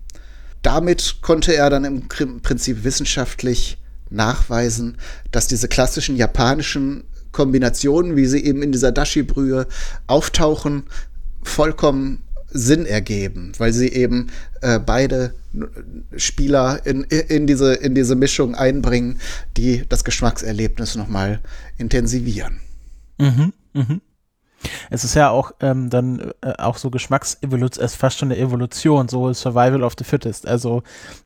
Damit 0.65 1.19
konnte 1.21 1.55
er 1.55 1.69
dann 1.69 1.85
im 1.85 2.09
Prinzip 2.09 2.85
wissenschaftlich 2.85 3.77
nachweisen, 4.09 4.97
dass 5.31 5.47
diese 5.47 5.69
klassischen 5.69 6.17
japanischen 6.17 7.05
Kombinationen, 7.33 8.17
wie 8.17 8.25
sie 8.25 8.43
eben 8.43 8.63
in 8.63 8.73
dieser 8.73 8.91
Dashi-Brühe 8.91 9.67
auftauchen, 10.07 10.85
vollkommen 11.43 12.23
Sinn 12.49 12.87
ergeben, 12.87 13.53
weil 13.59 13.75
sie 13.75 13.89
eben 13.89 14.31
äh, 14.63 14.79
beide 14.79 15.35
Spieler 16.17 16.81
in, 16.87 17.03
in, 17.03 17.47
diese, 17.47 17.75
in 17.75 17.95
diese 17.95 18.15
Mischung 18.15 18.55
einbringen, 18.55 19.21
die 19.59 19.85
das 19.87 20.03
Geschmackserlebnis 20.03 20.95
nochmal 20.95 21.41
intensivieren. 21.77 22.61
Mhm, 23.19 23.53
mhm. 23.75 24.01
Es 24.91 25.05
ist 25.05 25.15
ja 25.15 25.31
auch 25.31 25.53
ähm, 25.61 25.91
dann 25.91 26.33
äh, 26.41 26.53
auch 26.59 26.77
so 26.77 26.91
Geschmacksevolution, 26.91 27.85
es 27.85 27.93
ist 27.93 27.99
fast 27.99 28.19
schon 28.19 28.31
eine 28.31 28.41
Evolution, 28.41 29.09
so 29.09 29.33
Survival 29.33 29.83
of 29.83 29.95
the 29.99 30.05
Fittest. 30.05 30.47
Also 30.47 30.83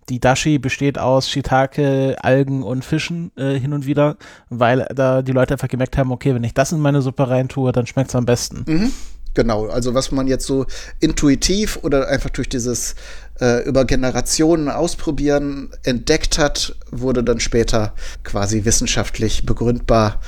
die 0.09 0.21
Dashi 0.21 0.59
besteht 0.59 0.99
aus 0.99 1.28
Shiitake, 1.28 2.16
Algen 2.23 2.62
und 2.62 2.85
Fischen 2.85 3.33
äh, 3.37 3.59
hin 3.59 3.73
und 3.73 3.87
wieder, 3.87 4.16
weil 4.49 4.87
da 4.95 5.23
die 5.23 5.33
Leute 5.33 5.54
einfach 5.54 5.68
gemerkt 5.68 5.97
haben, 5.97 6.12
okay, 6.12 6.35
wenn 6.35 6.45
ich 6.45 6.54
das 6.54 6.73
in 6.73 6.80
meine 6.80 7.02
Suppe 7.02 7.28
reintue, 7.28 7.73
dann 7.73 7.87
schmeckt 7.87 8.11
es 8.11 8.14
am 8.16 8.26
besten. 8.26 8.64
Mhm. 8.66 8.92
Genau, 9.35 9.66
also 9.66 9.95
was 9.95 10.11
man 10.11 10.26
jetzt 10.26 10.47
so 10.47 10.66
intuitiv 10.99 11.78
oder 11.83 12.09
einfach 12.09 12.30
durch 12.30 12.49
dieses 12.49 12.97
äh, 13.40 13.62
über 13.68 13.85
Generationen 13.85 14.68
ausprobieren 14.68 15.71
entdeckt 15.85 16.38
hat, 16.38 16.75
wurde 16.90 17.23
dann 17.23 17.38
später 17.38 17.92
quasi 18.25 18.64
wissenschaftlich 18.64 19.47
begründbar 19.47 20.21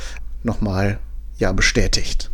nochmal 0.45 1.01
ja 1.39 1.51
bestätigt. 1.51 2.31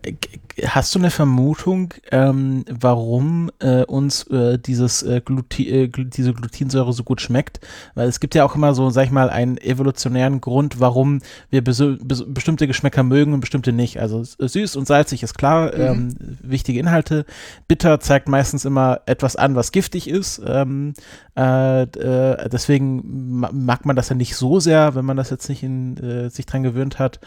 Ik, 0.00 0.26
Hast 0.62 0.94
du 0.94 1.00
eine 1.00 1.10
Vermutung, 1.10 1.94
ähm, 2.12 2.64
warum 2.70 3.50
äh, 3.58 3.82
uns 3.84 4.22
äh, 4.28 4.56
dieses, 4.56 5.02
äh, 5.02 5.20
Gluti 5.24 5.68
äh, 5.68 5.88
diese 5.88 6.32
Glutinsäure 6.32 6.92
so 6.92 7.02
gut 7.02 7.20
schmeckt? 7.20 7.60
Weil 7.94 8.08
es 8.08 8.20
gibt 8.20 8.36
ja 8.36 8.44
auch 8.44 8.54
immer 8.54 8.72
so, 8.72 8.88
sag 8.90 9.06
ich 9.06 9.10
mal, 9.10 9.30
einen 9.30 9.58
evolutionären 9.58 10.40
Grund, 10.40 10.78
warum 10.78 11.20
wir 11.50 11.64
bes 11.64 11.82
bestimmte 12.26 12.68
Geschmäcker 12.68 13.02
mögen 13.02 13.32
und 13.32 13.40
bestimmte 13.40 13.72
nicht. 13.72 14.00
Also 14.00 14.22
süß 14.22 14.76
und 14.76 14.86
salzig 14.86 15.24
ist 15.24 15.36
klar, 15.36 15.74
mhm. 15.74 15.80
ähm, 15.80 16.16
wichtige 16.40 16.78
Inhalte. 16.78 17.24
Bitter 17.66 17.98
zeigt 17.98 18.28
meistens 18.28 18.64
immer 18.64 19.00
etwas 19.06 19.34
an, 19.34 19.56
was 19.56 19.72
giftig 19.72 20.08
ist. 20.08 20.40
Ähm, 20.46 20.94
äh, 21.36 21.82
äh, 21.82 22.48
deswegen 22.48 23.40
mag 23.40 23.86
man 23.86 23.96
das 23.96 24.08
ja 24.08 24.14
nicht 24.14 24.36
so 24.36 24.60
sehr, 24.60 24.94
wenn 24.94 25.04
man 25.04 25.16
das 25.16 25.30
jetzt 25.30 25.48
nicht 25.48 25.64
in, 25.64 26.30
sich 26.30 26.46
dran 26.46 26.62
gewöhnt 26.62 27.00
hat. 27.00 27.18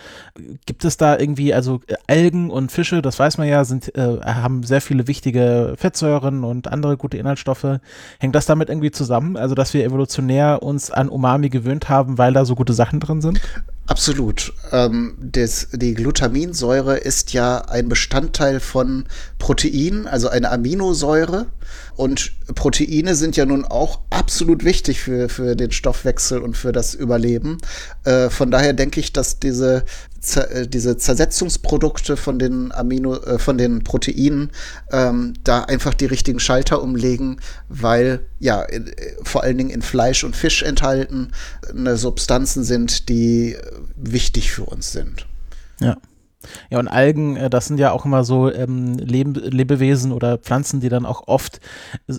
Gibt 0.65 0.85
es 0.85 0.95
da 0.95 1.19
irgendwie, 1.19 1.53
also 1.53 1.81
Algen 2.07 2.49
und 2.49 2.71
Fische, 2.71 3.01
das 3.01 3.16
weiß 3.17 3.37
man 3.37 3.47
ja, 3.47 3.63
sind, 3.65 3.95
äh, 3.95 4.19
haben 4.21 4.63
sehr 4.63 4.81
viele 4.81 5.07
wichtige 5.07 5.75
Fettsäuren 5.77 6.43
und 6.43 6.67
andere 6.67 6.97
gute 6.97 7.17
Inhaltsstoffe. 7.17 7.79
Hängt 8.19 8.35
das 8.35 8.45
damit 8.45 8.69
irgendwie 8.69 8.91
zusammen? 8.91 9.37
Also, 9.37 9.55
dass 9.55 9.73
wir 9.73 9.83
evolutionär 9.83 10.63
uns 10.63 10.91
an 10.91 11.09
Umami 11.09 11.49
gewöhnt 11.49 11.89
haben, 11.89 12.17
weil 12.17 12.33
da 12.33 12.45
so 12.45 12.55
gute 12.55 12.73
Sachen 12.73 12.99
drin 12.99 13.21
sind? 13.21 13.41
Absolut. 13.87 14.53
Ähm, 14.73 15.15
das, 15.17 15.69
die 15.71 15.93
Glutaminsäure 15.93 16.97
ist 16.97 17.31
ja 17.31 17.59
ein 17.59 17.87
Bestandteil 17.87 18.59
von 18.59 19.05
Protein, 19.39 20.07
also 20.07 20.27
eine 20.27 20.51
Aminosäure. 20.51 21.47
Und 21.95 22.33
Proteine 22.53 23.15
sind 23.15 23.37
ja 23.37 23.45
nun 23.45 23.63
auch 23.65 24.01
absolut 24.09 24.65
wichtig 24.65 24.99
für, 24.99 25.29
für 25.29 25.55
den 25.55 25.71
Stoffwechsel 25.71 26.39
und 26.39 26.57
für 26.57 26.73
das 26.73 26.95
Überleben. 26.95 27.59
Äh, 28.03 28.29
von 28.29 28.51
daher 28.51 28.73
denke 28.73 28.99
ich, 28.99 29.13
dass 29.13 29.39
diese 29.39 29.85
diese 30.67 30.97
Zersetzungsprodukte 30.97 32.17
von 32.17 32.39
den 32.39 32.71
Amino, 32.71 33.15
äh, 33.15 33.39
von 33.39 33.57
den 33.57 33.83
Proteinen 33.83 34.51
ähm, 34.91 35.33
da 35.43 35.63
einfach 35.63 35.93
die 35.93 36.05
richtigen 36.05 36.39
Schalter 36.39 36.81
umlegen, 36.81 37.39
weil 37.69 38.21
ja 38.39 38.61
in, 38.61 38.87
äh, 38.87 39.15
vor 39.23 39.43
allen 39.43 39.57
Dingen 39.57 39.69
in 39.69 39.81
Fleisch 39.81 40.23
und 40.23 40.35
Fisch 40.35 40.63
enthalten 40.63 41.31
eine 41.69 41.97
Substanzen 41.97 42.63
sind, 42.63 43.09
die 43.09 43.53
äh, 43.53 43.61
wichtig 43.95 44.51
für 44.51 44.65
uns 44.65 44.91
sind. 44.91 45.25
Ja. 45.79 45.97
Ja, 46.69 46.79
und 46.79 46.87
Algen, 46.87 47.37
äh, 47.37 47.49
das 47.49 47.67
sind 47.67 47.79
ja 47.79 47.91
auch 47.91 48.05
immer 48.05 48.23
so 48.23 48.51
ähm, 48.51 48.97
Leb 48.97 49.27
Lebewesen 49.35 50.11
oder 50.11 50.37
Pflanzen, 50.37 50.79
die 50.79 50.89
dann 50.89 51.05
auch 51.05 51.27
oft, 51.27 51.59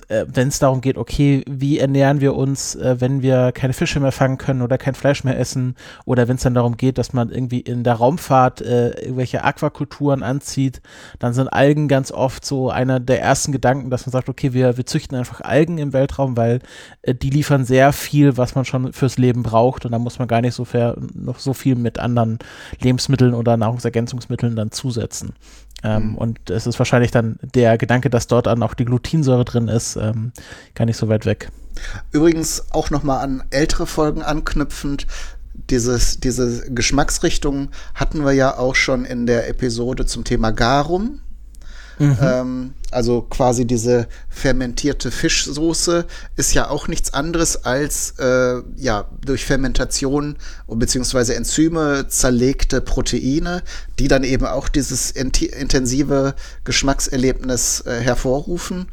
äh, 0.08 0.24
wenn 0.26 0.48
es 0.48 0.58
darum 0.58 0.80
geht, 0.80 0.98
okay, 0.98 1.44
wie 1.48 1.78
ernähren 1.78 2.20
wir 2.20 2.34
uns, 2.34 2.74
äh, 2.74 2.96
wenn 2.98 3.22
wir 3.22 3.52
keine 3.52 3.72
Fische 3.72 4.00
mehr 4.00 4.12
fangen 4.12 4.38
können 4.38 4.62
oder 4.62 4.78
kein 4.78 4.94
Fleisch 4.94 5.24
mehr 5.24 5.38
essen, 5.38 5.74
oder 6.04 6.28
wenn 6.28 6.36
es 6.36 6.42
dann 6.42 6.54
darum 6.54 6.76
geht, 6.76 6.98
dass 6.98 7.12
man 7.12 7.30
irgendwie 7.30 7.60
in 7.60 7.84
der 7.84 7.94
Raumfahrt 7.94 8.60
äh, 8.60 8.90
irgendwelche 9.00 9.44
Aquakulturen 9.44 10.22
anzieht, 10.22 10.80
dann 11.18 11.32
sind 11.32 11.48
Algen 11.48 11.88
ganz 11.88 12.12
oft 12.12 12.44
so 12.44 12.70
einer 12.70 13.00
der 13.00 13.20
ersten 13.20 13.52
Gedanken, 13.52 13.90
dass 13.90 14.06
man 14.06 14.12
sagt, 14.12 14.28
okay, 14.28 14.52
wir, 14.52 14.76
wir 14.76 14.86
züchten 14.86 15.16
einfach 15.16 15.40
Algen 15.40 15.78
im 15.78 15.92
Weltraum, 15.92 16.36
weil 16.36 16.60
äh, 17.02 17.14
die 17.14 17.30
liefern 17.30 17.64
sehr 17.64 17.92
viel, 17.92 18.36
was 18.36 18.54
man 18.54 18.64
schon 18.64 18.92
fürs 18.92 19.18
Leben 19.18 19.42
braucht, 19.42 19.84
und 19.84 19.92
da 19.92 19.98
muss 19.98 20.18
man 20.18 20.28
gar 20.28 20.40
nicht 20.40 20.54
so, 20.54 20.64
fair, 20.64 20.96
noch 21.14 21.38
so 21.38 21.52
viel 21.54 21.74
mit 21.74 21.98
anderen 21.98 22.38
Lebensmitteln 22.80 23.34
oder 23.34 23.56
Nahrungsergänzungen 23.56 24.17
Nahrungsmitteln 24.18 24.56
dann 24.56 24.70
zusetzen. 24.70 25.34
Ähm, 25.84 26.10
mhm. 26.10 26.14
Und 26.16 26.50
es 26.50 26.66
ist 26.66 26.78
wahrscheinlich 26.78 27.10
dann 27.10 27.38
der 27.54 27.78
Gedanke, 27.78 28.10
dass 28.10 28.26
dort 28.26 28.46
dann 28.46 28.62
auch 28.62 28.74
die 28.74 28.84
Glutinsäure 28.84 29.44
drin 29.44 29.68
ist, 29.68 29.96
ähm, 29.96 30.32
gar 30.74 30.84
nicht 30.86 30.96
so 30.96 31.08
weit 31.08 31.24
weg. 31.24 31.50
Übrigens 32.10 32.72
auch 32.72 32.90
nochmal 32.90 33.20
an 33.24 33.44
ältere 33.50 33.86
Folgen 33.86 34.22
anknüpfend. 34.22 35.06
Dieses, 35.70 36.18
diese 36.18 36.70
Geschmacksrichtung 36.72 37.68
hatten 37.94 38.24
wir 38.24 38.32
ja 38.32 38.56
auch 38.56 38.74
schon 38.74 39.04
in 39.04 39.26
der 39.26 39.48
Episode 39.48 40.06
zum 40.06 40.24
Thema 40.24 40.50
Garum. 40.50 41.20
Mhm. 41.98 42.16
Ähm, 42.20 42.74
also 42.90 43.22
quasi 43.22 43.66
diese 43.66 44.06
fermentierte 44.28 45.10
Fischsoße 45.10 46.06
ist 46.36 46.54
ja 46.54 46.70
auch 46.70 46.88
nichts 46.88 47.12
anderes 47.12 47.64
als 47.64 48.14
äh, 48.18 48.62
ja 48.76 49.08
durch 49.24 49.44
Fermentation 49.44 50.36
bzw. 50.68 51.34
Enzyme 51.34 52.06
zerlegte 52.08 52.80
Proteine, 52.80 53.62
die 53.98 54.08
dann 54.08 54.24
eben 54.24 54.46
auch 54.46 54.68
dieses 54.68 55.10
intensive 55.10 56.34
Geschmackserlebnis 56.64 57.82
äh, 57.86 58.00
hervorrufen. 58.00 58.86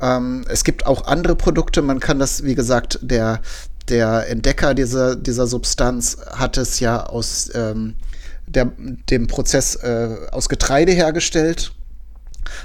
Ähm, 0.00 0.44
es 0.48 0.62
gibt 0.62 0.86
auch 0.86 1.06
andere 1.06 1.34
Produkte, 1.34 1.82
man 1.82 1.98
kann 1.98 2.18
das, 2.18 2.44
wie 2.44 2.54
gesagt, 2.54 3.00
der, 3.02 3.40
der 3.88 4.28
Entdecker 4.28 4.74
dieser, 4.74 5.16
dieser 5.16 5.46
Substanz 5.46 6.18
hat 6.30 6.56
es 6.56 6.78
ja 6.78 7.04
aus 7.04 7.50
ähm, 7.54 7.94
der, 8.46 8.70
dem 9.10 9.26
Prozess 9.26 9.76
äh, 9.76 10.16
aus 10.30 10.48
Getreide 10.48 10.92
hergestellt 10.92 11.72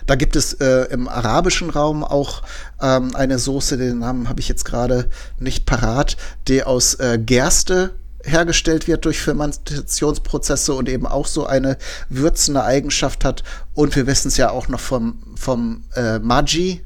da 0.05 0.15
gibt 0.15 0.35
es 0.35 0.53
äh, 0.53 0.85
im 0.91 1.07
arabischen 1.07 1.69
Raum 1.69 2.03
auch 2.03 2.41
ähm, 2.81 3.15
eine 3.15 3.39
Soße, 3.39 3.77
den 3.77 3.99
Namen 3.99 4.29
habe 4.29 4.39
ich 4.39 4.49
jetzt 4.49 4.65
gerade 4.65 5.09
nicht 5.39 5.65
parat, 5.65 6.17
die 6.47 6.63
aus 6.63 6.95
äh, 6.95 7.17
Gerste 7.17 7.91
hergestellt 8.23 8.87
wird 8.87 9.05
durch 9.05 9.19
Fermentationsprozesse 9.19 10.73
und 10.73 10.89
eben 10.89 11.05
auch 11.05 11.27
so 11.27 11.45
eine 11.45 11.77
würzende 12.09 12.63
Eigenschaft 12.63 13.23
hat. 13.23 13.43
Und 13.73 13.95
wir 13.95 14.07
wissen 14.07 14.29
es 14.29 14.37
ja 14.37 14.49
auch 14.49 14.67
noch 14.67 14.79
vom, 14.79 15.35
vom 15.35 15.83
äh, 15.95 16.19
Maggi 16.19 16.81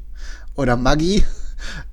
oder 0.55 0.75
Maggi. 0.75 1.25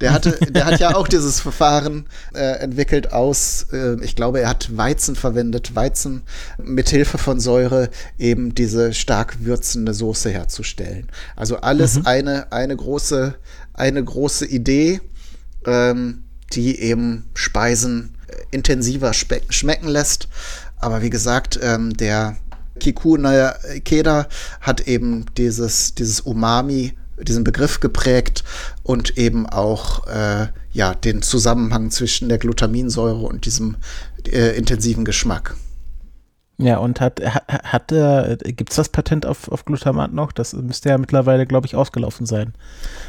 Der 0.01 0.13
hatte, 0.13 0.39
der 0.51 0.67
hat 0.67 0.81
ja 0.81 0.95
auch 0.95 1.09
dieses 1.09 1.41
Verfahren 1.41 2.07
äh, 2.35 2.59
entwickelt 2.59 3.13
aus, 3.13 3.67
äh, 3.73 3.97
ich 4.03 4.17
glaube, 4.17 4.41
er 4.41 4.49
hat 4.49 4.77
Weizen 4.77 5.17
verwendet, 5.17 5.75
Weizen 5.75 6.23
mit 6.63 6.89
Hilfe 6.89 7.19
von 7.19 7.41
Säure 7.41 7.91
eben 8.19 8.55
diese 8.55 8.93
stark 8.93 9.45
würzende 9.45 9.95
Soße 9.95 10.31
herzustellen. 10.31 11.09
Also 11.35 11.59
alles 11.59 11.97
mhm. 11.97 12.07
eine, 12.07 12.53
eine 12.53 12.77
große, 12.77 13.35
eine 13.75 14.05
große 14.05 14.47
Idee, 14.47 15.01
ähm, 15.67 16.25
die 16.53 16.79
eben 16.81 17.25
Speisen 17.35 18.17
äh, 18.29 18.37
intensiver 18.51 19.13
schmecken 19.13 19.89
lässt. 19.89 20.29
Aber 20.79 21.03
wie 21.03 21.11
gesagt, 21.11 21.59
ähm, 21.63 21.97
der 21.97 22.37
Kiku 22.79 23.17
Keda 23.85 24.29
hat 24.61 24.87
eben 24.87 25.25
dieses, 25.37 25.95
dieses 25.95 26.21
Umami 26.21 26.95
diesen 27.23 27.45
Begriff 27.45 27.81
geprägt 27.81 28.45
und 28.83 29.17
eben 29.19 29.47
auch 29.47 30.07
äh, 30.07 30.49
ja, 30.73 30.95
den 30.95 31.23
Zusammenhang 31.23 31.91
zwischen 31.91 32.29
der 32.29 32.39
Glutaminsäure 32.39 33.25
und 33.25 33.47
diesem 33.47 33.77
äh, 34.27 34.57
intensiven 34.57 35.05
Geschmack. 35.05 35.57
Ja, 36.59 36.79
und 36.79 37.03
hat, 37.03 37.21
hat, 37.21 37.45
hat 37.49 37.93
äh, 37.93 38.37
gibt 38.41 38.71
es 38.71 38.77
das 38.77 38.89
Patent 38.89 39.27
auf, 39.27 39.49
auf 39.53 39.67
Glutamat 39.67 40.13
noch? 40.13 40.33
Das 40.33 40.55
müsste 40.55 40.89
ja 40.89 40.97
mittlerweile, 40.97 41.47
glaube 41.47 41.67
ich, 41.67 41.77
ausgelaufen 41.77 42.25
sein. 42.25 42.55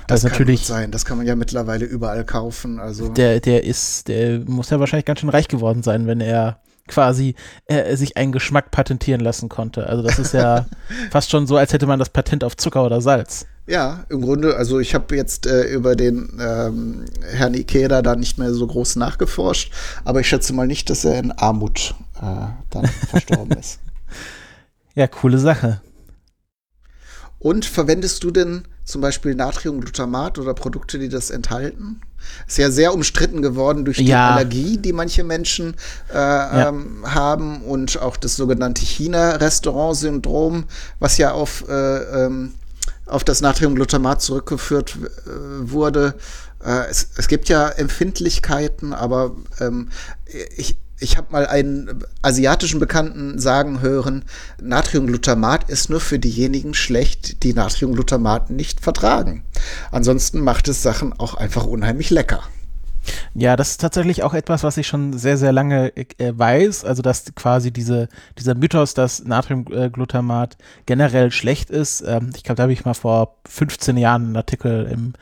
Das 0.07 0.25
also 0.25 0.27
kann 0.27 0.33
natürlich 0.33 0.65
sein, 0.65 0.91
das 0.91 1.05
kann 1.05 1.17
man 1.17 1.25
ja 1.25 1.35
mittlerweile 1.35 1.85
überall 1.85 2.25
kaufen. 2.25 2.79
Also. 2.79 3.07
Der, 3.09 3.39
der 3.39 3.63
ist, 3.63 4.09
der 4.09 4.39
muss 4.39 4.69
ja 4.69 4.81
wahrscheinlich 4.81 5.05
ganz 5.05 5.21
schön 5.21 5.29
reich 5.29 5.47
geworden 5.47 5.81
sein, 5.81 6.07
wenn 6.07 6.19
er 6.19 6.59
quasi 6.87 7.35
äh, 7.67 7.95
sich 7.95 8.17
einen 8.17 8.33
Geschmack 8.33 8.71
patentieren 8.71 9.21
lassen 9.21 9.47
konnte. 9.47 9.87
Also 9.87 10.03
das 10.03 10.19
ist 10.19 10.33
ja 10.33 10.65
fast 11.11 11.31
schon 11.31 11.47
so, 11.47 11.55
als 11.55 11.71
hätte 11.71 11.87
man 11.87 11.99
das 11.99 12.09
Patent 12.09 12.43
auf 12.43 12.57
Zucker 12.57 12.85
oder 12.85 12.99
Salz. 12.99 13.45
Ja, 13.67 14.05
im 14.07 14.21
Grunde, 14.21 14.55
also 14.55 14.79
ich 14.79 14.95
habe 14.95 15.15
jetzt 15.17 15.45
äh, 15.45 15.63
über 15.73 15.97
den 15.97 16.39
ähm, 16.39 17.03
Herrn 17.21 17.53
Ikeda 17.53 18.01
da 18.01 18.15
nicht 18.15 18.37
mehr 18.37 18.53
so 18.53 18.65
groß 18.65 18.95
nachgeforscht, 18.95 19.73
aber 20.05 20.21
ich 20.21 20.29
schätze 20.29 20.53
mal 20.53 20.65
nicht, 20.65 20.89
dass 20.89 21.03
er 21.03 21.19
in 21.19 21.33
Armut 21.33 21.93
äh, 22.21 22.47
dann 22.69 22.85
verstorben 23.09 23.57
ist. 23.57 23.79
Ja, 24.95 25.07
coole 25.07 25.37
Sache. 25.37 25.81
Und 27.39 27.65
verwendest 27.65 28.23
du 28.23 28.31
denn 28.31 28.63
zum 28.85 29.01
Beispiel 29.01 29.35
Natriumglutamat 29.35 30.39
oder 30.39 30.53
Produkte, 30.53 30.97
die 30.97 31.09
das 31.09 31.29
enthalten? 31.29 31.99
Ist 32.47 32.57
ja 32.57 32.71
sehr 32.71 32.93
umstritten 32.93 33.41
geworden 33.41 33.83
durch 33.83 33.97
die 33.97 34.05
ja. 34.05 34.31
Allergie, 34.31 34.77
die 34.77 34.93
manche 34.93 35.23
Menschen 35.23 35.75
äh, 36.11 36.15
ja. 36.15 36.69
ähm, 36.69 37.03
haben 37.05 37.61
und 37.63 38.01
auch 38.01 38.17
das 38.17 38.37
sogenannte 38.37 38.83
China-Restaurant-Syndrom, 38.83 40.63
was 40.99 41.17
ja 41.17 41.31
auf 41.31 41.67
äh, 41.67 42.25
ähm, 42.25 42.53
auf 43.07 43.23
das 43.23 43.41
Natriumglutamat 43.41 44.21
zurückgeführt 44.21 44.97
äh, 44.97 45.29
wurde. 45.71 46.15
Äh, 46.63 46.89
es, 46.89 47.09
es, 47.17 47.27
gibt 47.27 47.49
ja 47.49 47.69
Empfindlichkeiten, 47.69 48.93
aber 48.93 49.35
ähm, 49.59 49.89
ich, 50.55 50.77
ich 50.99 51.17
habe 51.17 51.31
mal 51.31 51.45
einen 51.45 52.03
asiatischen 52.21 52.79
Bekannten 52.79 53.39
sagen 53.39 53.81
hören, 53.81 54.25
Natriumglutamat 54.61 55.69
ist 55.69 55.89
nur 55.89 55.99
für 55.99 56.19
diejenigen 56.19 56.73
schlecht, 56.73 57.43
die 57.43 57.53
Natriumglutamat 57.53 58.49
nicht 58.49 58.81
vertragen. 58.81 59.43
Ansonsten 59.91 60.41
macht 60.41 60.67
es 60.67 60.81
Sachen 60.81 61.13
auch 61.13 61.35
einfach 61.35 61.65
unheimlich 61.65 62.09
lecker. 62.09 62.43
Ja, 63.33 63.55
das 63.55 63.71
ist 63.71 63.81
tatsächlich 63.81 64.23
auch 64.23 64.33
etwas, 64.33 64.63
was 64.63 64.77
ich 64.77 64.87
schon 64.87 65.13
sehr, 65.13 65.37
sehr 65.37 65.51
lange 65.51 65.95
äh, 65.95 66.33
weiß. 66.35 66.85
Also, 66.85 67.01
dass 67.01 67.25
quasi 67.35 67.71
diese, 67.71 68.07
dieser 68.37 68.55
Mythos, 68.55 68.93
dass 68.93 69.23
Natriumglutamat 69.23 70.57
generell 70.85 71.31
schlecht 71.31 71.69
ist. 71.69 72.01
Ähm, 72.01 72.31
ich 72.35 72.43
glaube, 72.43 72.57
da 72.57 72.63
habe 72.63 72.73
ich 72.73 72.85
mal 72.85 72.93
vor 72.93 73.37
15 73.47 73.97
Jahren 73.97 74.25
einen 74.25 74.37
Artikel 74.37 74.87
im 74.91 75.13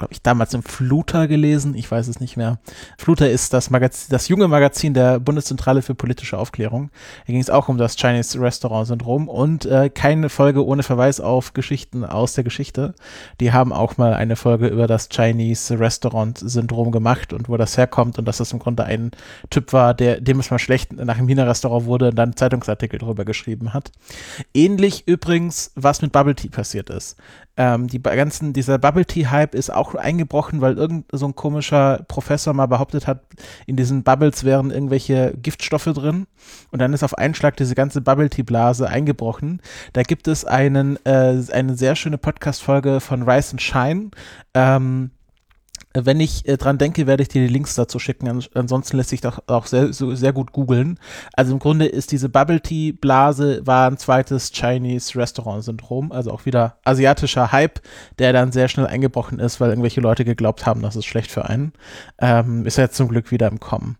glaube 0.00 0.14
ich, 0.14 0.22
damals 0.22 0.54
im 0.54 0.62
Fluter 0.62 1.28
gelesen, 1.28 1.74
ich 1.74 1.90
weiß 1.90 2.08
es 2.08 2.20
nicht 2.20 2.36
mehr. 2.36 2.58
Fluter 2.98 3.30
ist 3.30 3.52
das, 3.52 3.68
Magazin, 3.70 4.08
das 4.10 4.28
junge 4.28 4.48
Magazin 4.48 4.94
der 4.94 5.20
Bundeszentrale 5.20 5.82
für 5.82 5.94
politische 5.94 6.38
Aufklärung. 6.38 6.90
Da 7.26 7.32
ging 7.32 7.40
es 7.40 7.50
auch 7.50 7.68
um 7.68 7.76
das 7.76 7.96
Chinese 7.96 8.40
Restaurant 8.40 8.86
Syndrom 8.86 9.28
und 9.28 9.66
äh, 9.66 9.90
keine 9.90 10.30
Folge 10.30 10.64
ohne 10.64 10.82
Verweis 10.82 11.20
auf 11.20 11.52
Geschichten 11.52 12.04
aus 12.04 12.32
der 12.32 12.44
Geschichte. 12.44 12.94
Die 13.40 13.52
haben 13.52 13.74
auch 13.74 13.98
mal 13.98 14.14
eine 14.14 14.36
Folge 14.36 14.68
über 14.68 14.86
das 14.86 15.10
Chinese 15.10 15.78
Restaurant 15.78 16.38
Syndrom 16.38 16.92
gemacht 16.92 17.34
und 17.34 17.50
wo 17.50 17.58
das 17.58 17.76
herkommt 17.76 18.18
und 18.18 18.24
dass 18.24 18.38
das 18.38 18.52
im 18.52 18.58
Grunde 18.58 18.84
ein 18.84 19.10
Typ 19.50 19.74
war, 19.74 19.92
der, 19.92 20.22
dem 20.22 20.40
es 20.40 20.50
mal 20.50 20.58
schlecht 20.58 20.94
nach 20.94 21.18
dem 21.18 21.26
China-Restaurant 21.26 21.84
wurde 21.84 22.08
und 22.08 22.16
dann 22.16 22.36
Zeitungsartikel 22.36 22.98
darüber 22.98 23.26
geschrieben 23.26 23.74
hat. 23.74 23.92
Ähnlich 24.54 25.06
übrigens, 25.06 25.72
was 25.74 26.00
mit 26.00 26.12
Bubble 26.12 26.34
Tea 26.34 26.48
passiert 26.48 26.88
ist. 26.88 27.18
Ähm, 27.60 27.88
die 27.88 28.02
ganzen, 28.02 28.54
dieser 28.54 28.78
Bubble 28.78 29.04
Tea 29.04 29.26
Hype 29.26 29.54
ist 29.54 29.68
auch 29.68 29.94
eingebrochen, 29.94 30.62
weil 30.62 30.78
irgend 30.78 31.04
so 31.12 31.26
ein 31.26 31.34
komischer 31.34 32.06
Professor 32.08 32.54
mal 32.54 32.64
behauptet 32.64 33.06
hat, 33.06 33.20
in 33.66 33.76
diesen 33.76 34.02
Bubbles 34.02 34.44
wären 34.44 34.70
irgendwelche 34.70 35.34
Giftstoffe 35.36 35.84
drin. 35.84 36.26
Und 36.70 36.78
dann 36.78 36.94
ist 36.94 37.02
auf 37.02 37.18
einen 37.18 37.34
Schlag 37.34 37.58
diese 37.58 37.74
ganze 37.74 38.00
Bubble 38.00 38.30
Tea 38.30 38.44
Blase 38.44 38.88
eingebrochen. 38.88 39.60
Da 39.92 40.04
gibt 40.04 40.26
es 40.26 40.46
einen, 40.46 40.96
äh, 41.04 41.38
eine 41.52 41.76
sehr 41.76 41.96
schöne 41.96 42.16
Podcast-Folge 42.16 42.98
von 42.98 43.28
Rise 43.28 43.50
and 43.50 43.60
Shine. 43.60 44.10
Ähm, 44.54 45.10
Wenn 45.92 46.20
ich 46.20 46.46
äh, 46.46 46.56
dran 46.56 46.78
denke, 46.78 47.08
werde 47.08 47.22
ich 47.24 47.28
dir 47.28 47.42
die 47.42 47.52
Links 47.52 47.74
dazu 47.74 47.98
schicken. 47.98 48.28
An 48.28 48.44
ansonsten 48.54 48.96
lässt 48.96 49.10
sich 49.10 49.20
doch 49.20 49.42
auch 49.48 49.66
sehr, 49.66 49.92
so, 49.92 50.14
sehr 50.14 50.32
gut 50.32 50.52
googeln. 50.52 51.00
Also 51.32 51.52
im 51.52 51.58
Grunde 51.58 51.86
ist 51.86 52.12
diese 52.12 52.28
Bubble 52.28 52.60
Tea 52.60 52.92
Blase 52.92 53.66
war 53.66 53.90
ein 53.90 53.98
zweites 53.98 54.52
Chinese 54.52 55.18
Restaurant 55.18 55.64
Syndrom, 55.64 56.12
also 56.12 56.30
auch 56.30 56.46
wieder 56.46 56.76
asiatischer 56.84 57.50
Hype, 57.50 57.80
der 58.20 58.32
dann 58.32 58.52
sehr 58.52 58.68
schnell 58.68 58.86
eingebrochen 58.86 59.40
ist, 59.40 59.60
weil 59.60 59.70
irgendwelche 59.70 60.00
Leute 60.00 60.24
geglaubt 60.24 60.64
haben, 60.64 60.80
das 60.80 60.94
ist 60.94 61.06
schlecht 61.06 61.32
für 61.32 61.46
einen. 61.46 61.72
Ähm, 62.20 62.66
ist 62.66 62.78
jetzt 62.78 62.96
zum 62.96 63.08
Glück 63.08 63.32
wieder 63.32 63.48
im 63.48 63.58
Kommen. 63.58 63.96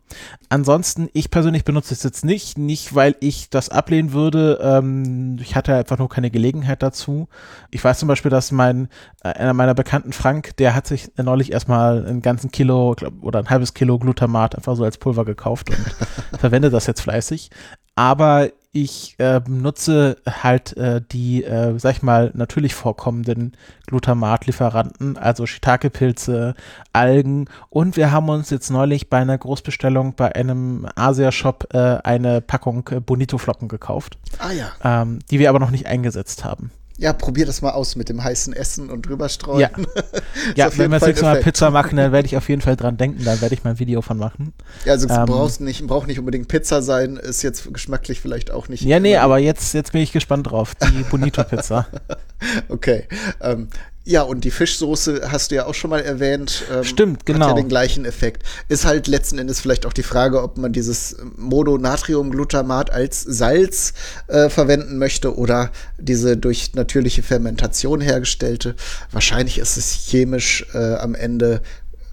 Ansonsten, 0.49 1.09
ich 1.13 1.31
persönlich 1.31 1.65
benutze 1.65 1.95
es 1.95 2.05
jetzt 2.05 2.25
nicht, 2.25 2.57
nicht 2.57 2.95
weil 2.95 3.17
ich 3.19 3.51
das 3.51 3.69
ablehnen 3.69 4.13
würde. 4.13 4.61
Ähm, 4.63 5.39
ich 5.41 5.57
hatte 5.57 5.75
einfach 5.75 5.99
nur 5.99 6.09
keine 6.09 6.31
Gelegenheit 6.31 6.85
dazu. 6.85 7.29
Ich 7.73 7.83
weiß 7.83 7.99
zum 7.99 8.09
Beispiel, 8.09 8.31
dass 8.31 8.53
mein 8.53 8.89
äh, 9.25 9.29
einer 9.29 9.55
meiner 9.55 9.75
Bekannten 9.75 10.13
Frank, 10.13 10.57
der 10.59 10.77
hat 10.77 10.87
sich 10.87 11.11
neulich 11.17 11.53
erstmal 11.53 11.80
mal 11.81 12.07
einen 12.07 12.23
ganzen 12.23 12.51
Kilo 12.51 12.95
glaub, 12.97 13.15
oder 13.23 13.39
ein 13.39 13.51
halbes 13.51 13.75
Kilo 13.75 13.99
Glutamat 13.99 14.55
einfach 14.57 14.77
so 14.77 14.85
als 14.85 14.99
Pulver 14.99 15.25
gekauft 15.25 15.71
und 15.71 16.39
verwende 16.39 16.71
das 16.71 16.87
jetzt 16.87 17.01
fleißig. 17.01 17.51
Aber 17.97 18.49
ich 18.73 19.17
äh, 19.19 19.41
nutze 19.49 20.17
halt 20.27 20.77
äh, 20.77 21.03
die, 21.11 21.43
äh, 21.43 21.77
sag 21.79 21.97
ich 21.97 22.03
mal, 22.03 22.31
natürlich 22.35 22.75
vorkommenden 22.75 23.57
Glutamatlieferanten, 23.87 25.17
also 25.17 25.45
Shiitake-Pilze, 25.45 26.55
Algen 26.93 27.47
und 27.69 27.97
wir 27.97 28.13
haben 28.13 28.29
uns 28.29 28.49
jetzt 28.51 28.71
neulich 28.71 29.11
bei 29.11 29.19
einer 29.19 29.37
Großbestellung 29.37 30.15
bei 30.15 30.35
einem 30.35 30.87
Asia-Shop 30.95 31.75
äh, 31.75 31.99
eine 32.05 32.41
Packung 32.41 32.89
äh, 32.93 33.01
Bonito-Flocken 33.01 33.67
gekauft. 33.67 34.19
Ah 34.39 34.53
ja. 34.53 34.71
Ähm, 34.85 35.19
die 35.31 35.41
wir 35.41 35.49
aber 35.49 35.59
noch 35.59 35.73
nicht 35.73 35.87
eingesetzt 35.87 36.45
haben. 36.45 36.71
Ja, 37.01 37.15
probier 37.15 37.47
das 37.47 37.63
mal 37.63 37.71
aus 37.71 37.97
mit 37.97 38.11
dem 38.11 38.23
heißen 38.23 38.53
Essen 38.53 38.91
und 38.91 39.07
drüberstreuen. 39.07 39.61
Ja, 39.61 39.71
ja 40.55 40.79
wenn 40.79 40.91
wir 40.91 40.99
das 40.99 41.09
nächste 41.09 41.25
Mal 41.25 41.41
Pizza 41.41 41.71
machen, 41.71 41.97
dann 41.97 42.13
werde 42.13 42.27
ich 42.27 42.37
auf 42.37 42.47
jeden 42.51 42.61
Fall 42.61 42.77
dran 42.77 42.99
denken, 42.99 43.25
da 43.25 43.41
werde 43.41 43.55
ich 43.55 43.65
mal 43.65 43.71
ein 43.71 43.79
Video 43.79 44.03
von 44.03 44.19
machen. 44.19 44.53
Ja, 44.85 44.93
also 44.93 45.09
ähm, 45.09 45.25
brauchst 45.25 45.63
nicht, 45.63 45.87
braucht 45.87 46.09
nicht 46.09 46.19
unbedingt 46.19 46.49
Pizza 46.49 46.83
sein, 46.83 47.17
ist 47.17 47.41
jetzt 47.41 47.73
geschmacklich 47.73 48.21
vielleicht 48.21 48.51
auch 48.51 48.69
nicht. 48.69 48.83
Ja, 48.83 49.01
nee, 49.01 49.17
aber 49.17 49.39
jetzt, 49.39 49.73
jetzt 49.73 49.93
bin 49.93 50.03
ich 50.03 50.13
gespannt 50.13 50.51
drauf, 50.51 50.75
die 50.75 51.03
Bonito-Pizza. 51.05 51.87
okay. 52.69 53.09
Ähm, 53.41 53.69
ja, 54.11 54.23
und 54.23 54.43
die 54.43 54.51
Fischsoße 54.51 55.31
hast 55.31 55.51
du 55.51 55.55
ja 55.55 55.67
auch 55.67 55.75
schon 55.75 55.91
mal 55.91 56.01
erwähnt. 56.01 56.65
Ähm, 56.73 56.83
Stimmt, 56.83 57.27
genau. 57.27 57.39
Hat 57.39 57.43
ja 57.43 57.55
genau. 57.55 57.63
den 57.63 57.69
gleichen 57.69 58.05
Effekt. 58.05 58.43
Ist 58.69 58.85
halt 58.85 59.07
letzten 59.07 59.39
Endes 59.39 59.61
vielleicht 59.61 59.87
auch 59.87 59.93
die 59.93 60.03
Frage, 60.03 60.43
ob 60.43 60.59
man 60.59 60.73
dieses 60.73 61.17
Mononatriumglutamat 61.37 62.91
als 62.91 63.23
Salz 63.23 63.95
äh, 64.27 64.49
verwenden 64.49 64.99
möchte 64.99 65.37
oder 65.37 65.71
diese 65.97 66.37
durch 66.37 66.75
natürliche 66.75 67.23
Fermentation 67.23 68.01
hergestellte. 68.01 68.75
Wahrscheinlich 69.13 69.59
ist 69.59 69.77
es 69.77 69.93
chemisch 69.93 70.67
äh, 70.75 70.95
am 70.95 71.15
Ende 71.15 71.63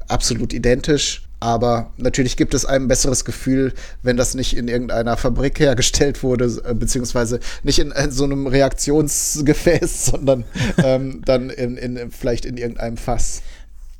absolut 0.08 0.54
identisch. 0.54 1.27
Aber 1.40 1.92
natürlich 1.98 2.36
gibt 2.36 2.54
es 2.56 2.66
ein 2.66 2.88
besseres 2.88 3.24
Gefühl, 3.24 3.74
wenn 4.02 4.18
das 4.18 4.34
nicht 4.34 4.58
in 4.58 4.68
irgendeiner 4.68 5.18
Fabrik 5.18 5.60
hergestellt 5.60 6.24
wurde, 6.24 6.46
äh, 6.66 6.74
beziehungsweise 6.74 7.40
nicht 7.64 7.80
in, 7.80 7.92
in 7.92 8.12
so 8.12 8.24
einem 8.24 8.48
Reaktionsgefäß, 8.48 10.06
sondern 10.12 10.46
ähm, 10.84 11.22
dann 11.26 11.50
in, 11.50 11.78
in, 11.78 12.12
vielleicht 12.12 12.46
in 12.46 12.58
irgendeinem 12.58 12.98
Fass. 12.98 13.42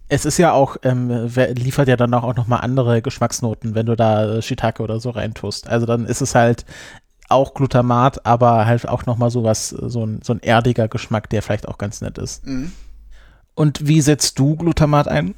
Es 0.10 0.26
ist 0.26 0.38
ja 0.38 0.54
auch, 0.54 0.78
ähm, 0.84 1.30
liefert 1.36 1.90
ja 1.90 1.98
dann 1.98 2.14
auch 2.14 2.36
noch 2.36 2.48
mal 2.48 2.58
andere 2.58 3.02
Geschmacksnoten, 3.02 3.76
wenn 3.76 3.86
du 3.86 3.96
da 3.96 4.42
Shiitake 4.42 4.82
oder 4.82 5.02
so 5.02 5.10
reintust. 5.10 5.68
Also 5.68 5.86
dann 5.86 6.06
ist 6.06 6.22
es 6.22 6.34
halt 6.34 6.66
auch 7.30 7.54
Glutamat, 7.54 8.26
aber 8.26 8.66
halt 8.66 8.88
auch 8.88 9.06
noch 9.06 9.18
mal 9.18 9.30
sowas, 9.30 9.70
so 9.70 10.06
ein, 10.06 10.22
so 10.24 10.34
ein 10.34 10.40
erdiger 10.40 10.88
Geschmack, 10.88 11.30
der 11.30 11.42
vielleicht 11.42 11.68
auch 11.68 11.78
ganz 11.78 12.00
nett 12.00 12.18
ist. 12.18 12.48
Mhm. 12.48 12.72
Und 13.54 13.86
wie 13.86 14.02
setzt 14.02 14.40
du 14.40 14.56
Glutamat 14.56 15.10
ein? 15.10 15.36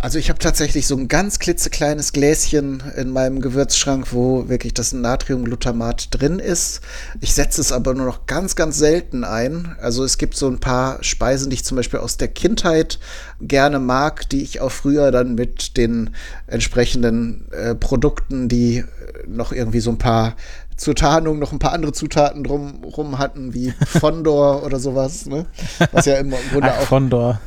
Also 0.00 0.18
ich 0.18 0.28
habe 0.28 0.38
tatsächlich 0.38 0.86
so 0.86 0.96
ein 0.96 1.08
ganz 1.08 1.38
klitzekleines 1.38 2.12
Gläschen 2.12 2.82
in 2.96 3.10
meinem 3.10 3.40
Gewürzschrank, 3.40 4.12
wo 4.12 4.48
wirklich 4.48 4.74
das 4.74 4.92
Natriumglutamat 4.92 6.08
drin 6.10 6.38
ist. 6.40 6.82
Ich 7.20 7.32
setze 7.32 7.60
es 7.62 7.72
aber 7.72 7.94
nur 7.94 8.04
noch 8.04 8.26
ganz, 8.26 8.54
ganz 8.54 8.76
selten 8.76 9.24
ein. 9.24 9.76
Also 9.80 10.04
es 10.04 10.18
gibt 10.18 10.36
so 10.36 10.46
ein 10.46 10.60
paar 10.60 11.02
Speisen, 11.02 11.48
die 11.48 11.54
ich 11.54 11.64
zum 11.64 11.76
Beispiel 11.76 12.00
aus 12.00 12.18
der 12.18 12.28
Kindheit 12.28 12.98
gerne 13.40 13.78
mag, 13.78 14.28
die 14.28 14.42
ich 14.42 14.60
auch 14.60 14.72
früher 14.72 15.10
dann 15.10 15.36
mit 15.36 15.78
den 15.78 16.10
entsprechenden 16.46 17.50
äh, 17.52 17.74
Produkten, 17.74 18.48
die 18.48 18.84
noch 19.26 19.52
irgendwie 19.52 19.80
so 19.80 19.90
ein 19.90 19.98
paar 19.98 20.36
zur 20.76 20.94
Tarnung 20.94 21.38
noch 21.38 21.52
ein 21.52 21.58
paar 21.58 21.72
andere 21.72 21.92
Zutaten 21.92 22.44
drumrum 22.44 23.18
hatten, 23.18 23.54
wie 23.54 23.72
Fondor 23.86 24.62
oder 24.66 24.78
sowas, 24.80 25.26
ne? 25.26 25.46
Was 25.92 26.06
ja 26.06 26.16
im 26.16 26.34
Grunde 26.50 26.72
Ach, 26.72 26.80
auch 26.80 26.86
Fondor. 26.86 27.40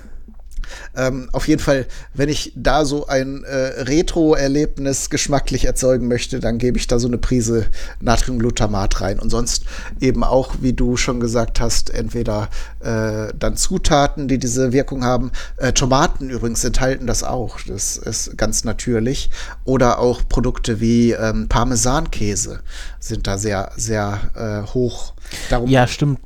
Ähm, 0.96 1.30
auf 1.32 1.48
jeden 1.48 1.62
Fall, 1.62 1.86
wenn 2.14 2.30
ich 2.30 2.54
da 2.56 2.86
so 2.86 3.08
ein 3.08 3.44
äh, 3.44 3.56
Retro-Erlebnis 3.82 5.10
geschmacklich 5.10 5.66
erzeugen 5.66 6.08
möchte, 6.08 6.40
dann 6.40 6.58
gebe 6.58 6.78
ich 6.78 6.88
da 6.88 7.00
so 7.00 7.08
eine 7.08 7.18
Prise 7.18 7.68
Natriumglutamat 8.00 9.02
rein. 9.02 9.20
Und 9.20 9.30
sonst 9.30 9.66
eben 10.00 10.24
auch, 10.24 10.56
wie 10.62 10.74
du 10.74 10.98
schon 10.98 11.20
gesagt 11.20 11.60
hast, 11.60 11.90
entweder 11.90 12.50
äh, 12.80 13.34
dann 13.38 13.58
Zutaten, 13.58 14.28
die 14.28 14.38
diese 14.38 14.72
Wirkung 14.72 15.04
haben. 15.04 15.32
Äh, 15.58 15.74
Tomaten 15.74 16.30
übrigens 16.30 16.64
enthalten 16.64 17.08
das 17.08 17.24
auch. 17.24 17.60
Das 17.68 17.98
ist 17.98 18.38
ganz 18.38 18.64
natürlich. 18.64 19.30
Oder 19.66 20.00
auch 20.00 20.22
Produkte 20.28 20.80
wie 20.80 21.12
ähm, 21.12 21.48
Parmesankäse 21.48 22.62
sind 23.00 23.28
da 23.28 23.38
sehr, 23.38 23.72
sehr 23.76 24.20
äh, 24.36 24.74
hoch. 24.74 25.14
Darum 25.50 25.70
ja, 25.70 25.88
stimmt. 25.88 26.20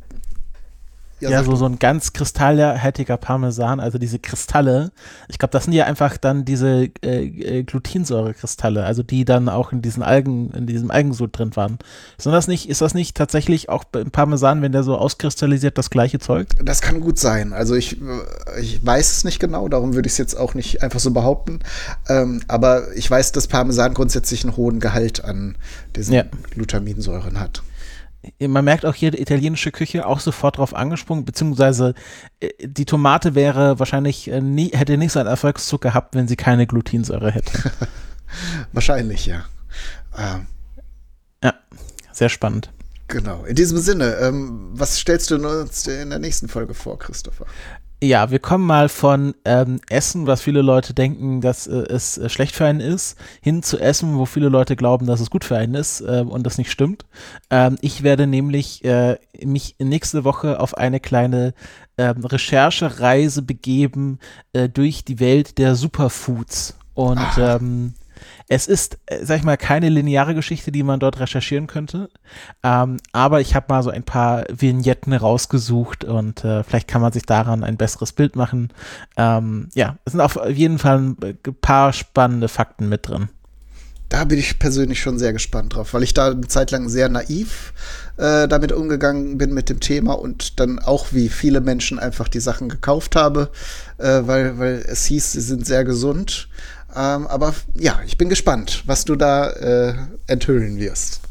Ja, 1.21 1.29
ja 1.29 1.43
so, 1.43 1.55
so 1.55 1.65
ein 1.65 1.77
ganz 1.77 2.13
kristallhaltiger 2.13 3.17
Parmesan, 3.17 3.79
also 3.79 3.97
diese 3.97 4.19
Kristalle. 4.19 4.91
Ich 5.27 5.37
glaube, 5.37 5.51
das 5.51 5.65
sind 5.65 5.73
ja 5.73 5.85
einfach 5.85 6.17
dann 6.17 6.45
diese 6.45 6.89
äh, 7.03 7.25
äh, 7.25 7.63
Glutinsäurekristalle, 7.63 8.83
also 8.83 9.03
die 9.03 9.23
dann 9.23 9.47
auch 9.47 9.71
in 9.71 9.81
diesen 9.81 10.01
Algen, 10.01 10.51
in 10.51 10.65
diesem 10.65 10.89
Algensud 10.89 11.37
drin 11.37 11.55
waren. 11.55 11.77
Ist 12.17 12.25
das 12.25 12.47
nicht, 12.47 12.69
ist 12.69 12.81
das 12.81 12.95
nicht 12.95 13.15
tatsächlich 13.15 13.69
auch 13.69 13.83
im 13.93 14.09
Parmesan, 14.09 14.61
wenn 14.63 14.71
der 14.71 14.83
so 14.83 14.97
auskristallisiert, 14.97 15.77
das 15.77 15.91
gleiche 15.91 16.19
Zeug? 16.19 16.47
Das 16.63 16.81
kann 16.81 16.99
gut 16.99 17.19
sein. 17.19 17.53
Also 17.53 17.75
ich, 17.75 18.01
ich 18.59 18.83
weiß 18.83 19.11
es 19.11 19.23
nicht 19.23 19.39
genau, 19.39 19.69
darum 19.69 19.93
würde 19.93 20.07
ich 20.07 20.13
es 20.13 20.17
jetzt 20.17 20.35
auch 20.35 20.55
nicht 20.55 20.81
einfach 20.81 20.99
so 20.99 21.11
behaupten. 21.11 21.59
Ähm, 22.09 22.41
aber 22.47 22.95
ich 22.95 23.09
weiß, 23.09 23.31
dass 23.31 23.47
Parmesan 23.47 23.93
grundsätzlich 23.93 24.43
einen 24.43 24.57
hohen 24.57 24.79
Gehalt 24.79 25.23
an 25.23 25.55
diesen 25.95 26.15
ja. 26.15 26.23
Glutaminsäuren 26.51 27.39
hat 27.39 27.61
man 28.39 28.65
merkt 28.65 28.85
auch 28.85 28.95
hier 28.95 29.11
die 29.11 29.21
italienische 29.21 29.71
Küche 29.71 30.05
auch 30.05 30.19
sofort 30.19 30.57
drauf 30.57 30.75
angesprungen, 30.75 31.25
beziehungsweise 31.25 31.93
äh, 32.39 32.49
die 32.61 32.85
Tomate 32.85 33.35
wäre 33.35 33.79
wahrscheinlich 33.79 34.29
äh, 34.29 34.41
nie, 34.41 34.71
hätte 34.73 34.97
nicht 34.97 35.11
so 35.11 35.19
einen 35.19 35.29
Erfolgszug 35.29 35.81
gehabt, 35.81 36.15
wenn 36.15 36.27
sie 36.27 36.35
keine 36.35 36.67
Glutinsäure 36.67 37.31
hätte. 37.31 37.71
wahrscheinlich, 38.73 39.25
ja. 39.25 39.45
Ähm. 40.17 40.47
Ja, 41.43 41.55
sehr 42.11 42.29
spannend. 42.29 42.71
Genau. 43.07 43.43
In 43.43 43.55
diesem 43.55 43.77
Sinne, 43.77 44.15
ähm, 44.21 44.69
was 44.73 44.97
stellst 44.97 45.31
du 45.31 45.35
uns 45.35 45.85
in 45.87 46.11
der 46.11 46.19
nächsten 46.19 46.47
Folge 46.47 46.73
vor, 46.73 46.97
Christopher? 46.97 47.45
Ja, 48.03 48.31
wir 48.31 48.39
kommen 48.39 48.65
mal 48.65 48.89
von 48.89 49.35
ähm, 49.45 49.79
Essen, 49.87 50.25
was 50.25 50.41
viele 50.41 50.63
Leute 50.63 50.95
denken, 50.95 51.39
dass 51.39 51.67
äh, 51.67 51.83
es 51.87 52.17
äh, 52.17 52.29
schlecht 52.29 52.55
für 52.55 52.65
einen 52.65 52.79
ist, 52.79 53.15
hin 53.41 53.61
zu 53.61 53.77
Essen, 53.77 54.17
wo 54.17 54.25
viele 54.25 54.49
Leute 54.49 54.75
glauben, 54.75 55.05
dass 55.05 55.19
es 55.19 55.29
gut 55.29 55.43
für 55.43 55.55
einen 55.55 55.75
ist 55.75 56.01
äh, 56.01 56.25
und 56.27 56.43
das 56.43 56.57
nicht 56.57 56.71
stimmt. 56.71 57.05
Ähm, 57.51 57.77
ich 57.81 58.01
werde 58.01 58.25
nämlich 58.25 58.83
äh, 58.85 59.19
mich 59.43 59.75
nächste 59.77 60.23
Woche 60.23 60.59
auf 60.59 60.75
eine 60.75 60.99
kleine 60.99 61.53
ähm, 61.99 62.25
Recherchereise 62.25 63.43
begeben 63.43 64.17
äh, 64.53 64.67
durch 64.67 65.05
die 65.05 65.19
Welt 65.19 65.59
der 65.59 65.75
Superfoods. 65.75 66.79
Und 66.95 67.21
ähm, 67.37 67.93
es 68.47 68.67
ist, 68.67 68.97
äh, 69.05 69.23
sag 69.23 69.37
ich 69.37 69.43
mal, 69.43 69.57
keine 69.57 69.89
lineare 69.89 70.35
Geschichte, 70.35 70.71
die 70.71 70.83
man 70.83 70.99
dort 70.99 71.19
recherchieren 71.19 71.67
könnte. 71.67 72.09
Ähm, 72.63 72.97
aber 73.11 73.41
ich 73.41 73.55
habe 73.55 73.67
mal 73.69 73.83
so 73.83 73.89
ein 73.89 74.03
paar 74.03 74.45
Vignetten 74.49 75.13
rausgesucht 75.13 76.03
und 76.03 76.43
äh, 76.43 76.63
vielleicht 76.63 76.87
kann 76.87 77.01
man 77.01 77.13
sich 77.13 77.23
daran 77.23 77.63
ein 77.63 77.77
besseres 77.77 78.11
Bild 78.11 78.35
machen. 78.35 78.69
Ähm, 79.17 79.69
ja, 79.73 79.97
es 80.05 80.13
sind 80.13 80.21
auf 80.21 80.39
jeden 80.49 80.79
Fall 80.79 80.97
ein 80.99 81.37
paar 81.61 81.93
spannende 81.93 82.47
Fakten 82.47 82.89
mit 82.89 83.07
drin. 83.07 83.29
Da 84.11 84.25
bin 84.25 84.37
ich 84.37 84.59
persönlich 84.59 84.99
schon 84.99 85.17
sehr 85.17 85.31
gespannt 85.31 85.73
drauf, 85.73 85.93
weil 85.93 86.03
ich 86.03 86.13
da 86.13 86.31
eine 86.31 86.45
Zeit 86.47 86.71
lang 86.71 86.89
sehr 86.89 87.07
naiv 87.07 87.71
äh, 88.17 88.45
damit 88.49 88.73
umgegangen 88.73 89.37
bin 89.37 89.53
mit 89.53 89.69
dem 89.69 89.79
Thema 89.79 90.19
und 90.19 90.59
dann 90.59 90.79
auch 90.79 91.07
wie 91.11 91.29
viele 91.29 91.61
Menschen 91.61 91.97
einfach 91.97 92.27
die 92.27 92.41
Sachen 92.41 92.67
gekauft 92.67 93.15
habe, 93.15 93.51
äh, 93.99 94.23
weil, 94.23 94.59
weil 94.59 94.83
es 94.85 95.05
hieß, 95.05 95.31
sie 95.31 95.39
sind 95.39 95.65
sehr 95.65 95.85
gesund. 95.85 96.49
Ähm, 96.95 97.27
aber 97.27 97.53
ja, 97.73 98.01
ich 98.05 98.17
bin 98.17 98.29
gespannt, 98.29 98.83
was 98.85 99.05
du 99.05 99.15
da 99.15 99.49
äh, 99.49 99.95
enthüllen 100.27 100.77
wirst. 100.77 101.21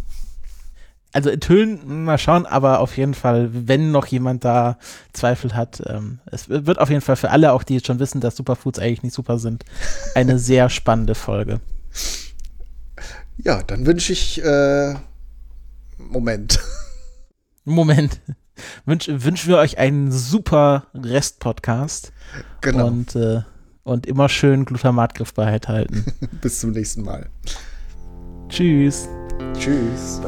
Also 1.12 1.28
enthüllen, 1.28 2.04
mal 2.04 2.18
schauen, 2.18 2.46
aber 2.46 2.78
auf 2.78 2.96
jeden 2.96 3.14
Fall, 3.14 3.50
wenn 3.52 3.90
noch 3.90 4.06
jemand 4.06 4.44
da 4.44 4.78
Zweifel 5.12 5.54
hat, 5.54 5.82
ähm, 5.86 6.20
es 6.26 6.48
wird 6.48 6.78
auf 6.78 6.88
jeden 6.88 7.00
Fall 7.00 7.16
für 7.16 7.30
alle, 7.30 7.52
auch 7.52 7.64
die 7.64 7.74
jetzt 7.74 7.88
schon 7.88 7.98
wissen, 7.98 8.20
dass 8.20 8.36
Superfoods 8.36 8.78
eigentlich 8.78 9.02
nicht 9.02 9.14
super 9.14 9.38
sind, 9.38 9.64
eine 10.14 10.38
sehr 10.40 10.70
spannende 10.70 11.16
Folge. 11.16 11.60
Ja, 13.38 13.62
dann 13.64 13.86
wünsche 13.86 14.12
ich 14.12 14.42
äh, 14.44 14.94
Moment. 15.98 16.60
Moment. 17.64 18.20
Wünsch, 18.84 19.08
wünschen 19.08 19.48
wir 19.48 19.58
euch 19.58 19.78
einen 19.78 20.12
super 20.12 20.86
Rest-Podcast. 20.94 22.12
Genau. 22.60 22.86
Und 22.86 23.16
äh, 23.16 23.42
Und 23.82 24.06
immer 24.06 24.28
schön 24.28 24.64
Glutamatgriffbarkeit 24.64 25.68
halten. 25.68 26.04
Bis 26.42 26.60
zum 26.60 26.72
nächsten 26.72 27.02
Mal. 27.02 27.28
Tschüss. 28.48 29.08
Tschüss. 29.58 30.20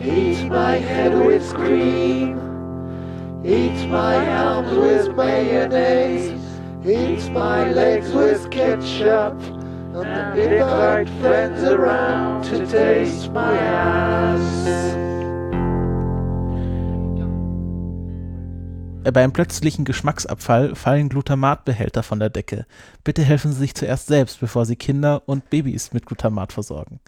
Eat 0.00 0.48
my 0.48 0.78
head 0.78 1.12
with 1.12 1.52
cream. 1.54 2.38
Eat 3.44 3.88
my 3.88 4.16
arms 4.16 4.70
with 4.70 5.14
mayonnaise. 5.16 6.32
Eat 6.84 7.30
my 7.32 7.70
legs 7.72 8.12
with 8.12 8.48
ketchup. 8.50 9.34
And 9.94 10.38
invite 10.38 11.08
friends 11.20 11.62
around 11.64 12.44
to 12.44 12.64
taste 12.66 13.32
my 13.32 13.56
ass. 13.56 15.17
Beim 19.04 19.32
plötzlichen 19.32 19.84
Geschmacksabfall 19.84 20.74
fallen 20.74 21.08
Glutamatbehälter 21.08 22.02
von 22.02 22.18
der 22.18 22.30
Decke. 22.30 22.66
Bitte 23.04 23.22
helfen 23.22 23.52
Sie 23.52 23.58
sich 23.58 23.74
zuerst 23.74 24.06
selbst, 24.08 24.40
bevor 24.40 24.66
Sie 24.66 24.76
Kinder 24.76 25.22
und 25.26 25.48
Babys 25.50 25.92
mit 25.92 26.04
Glutamat 26.04 26.52
versorgen. 26.52 27.00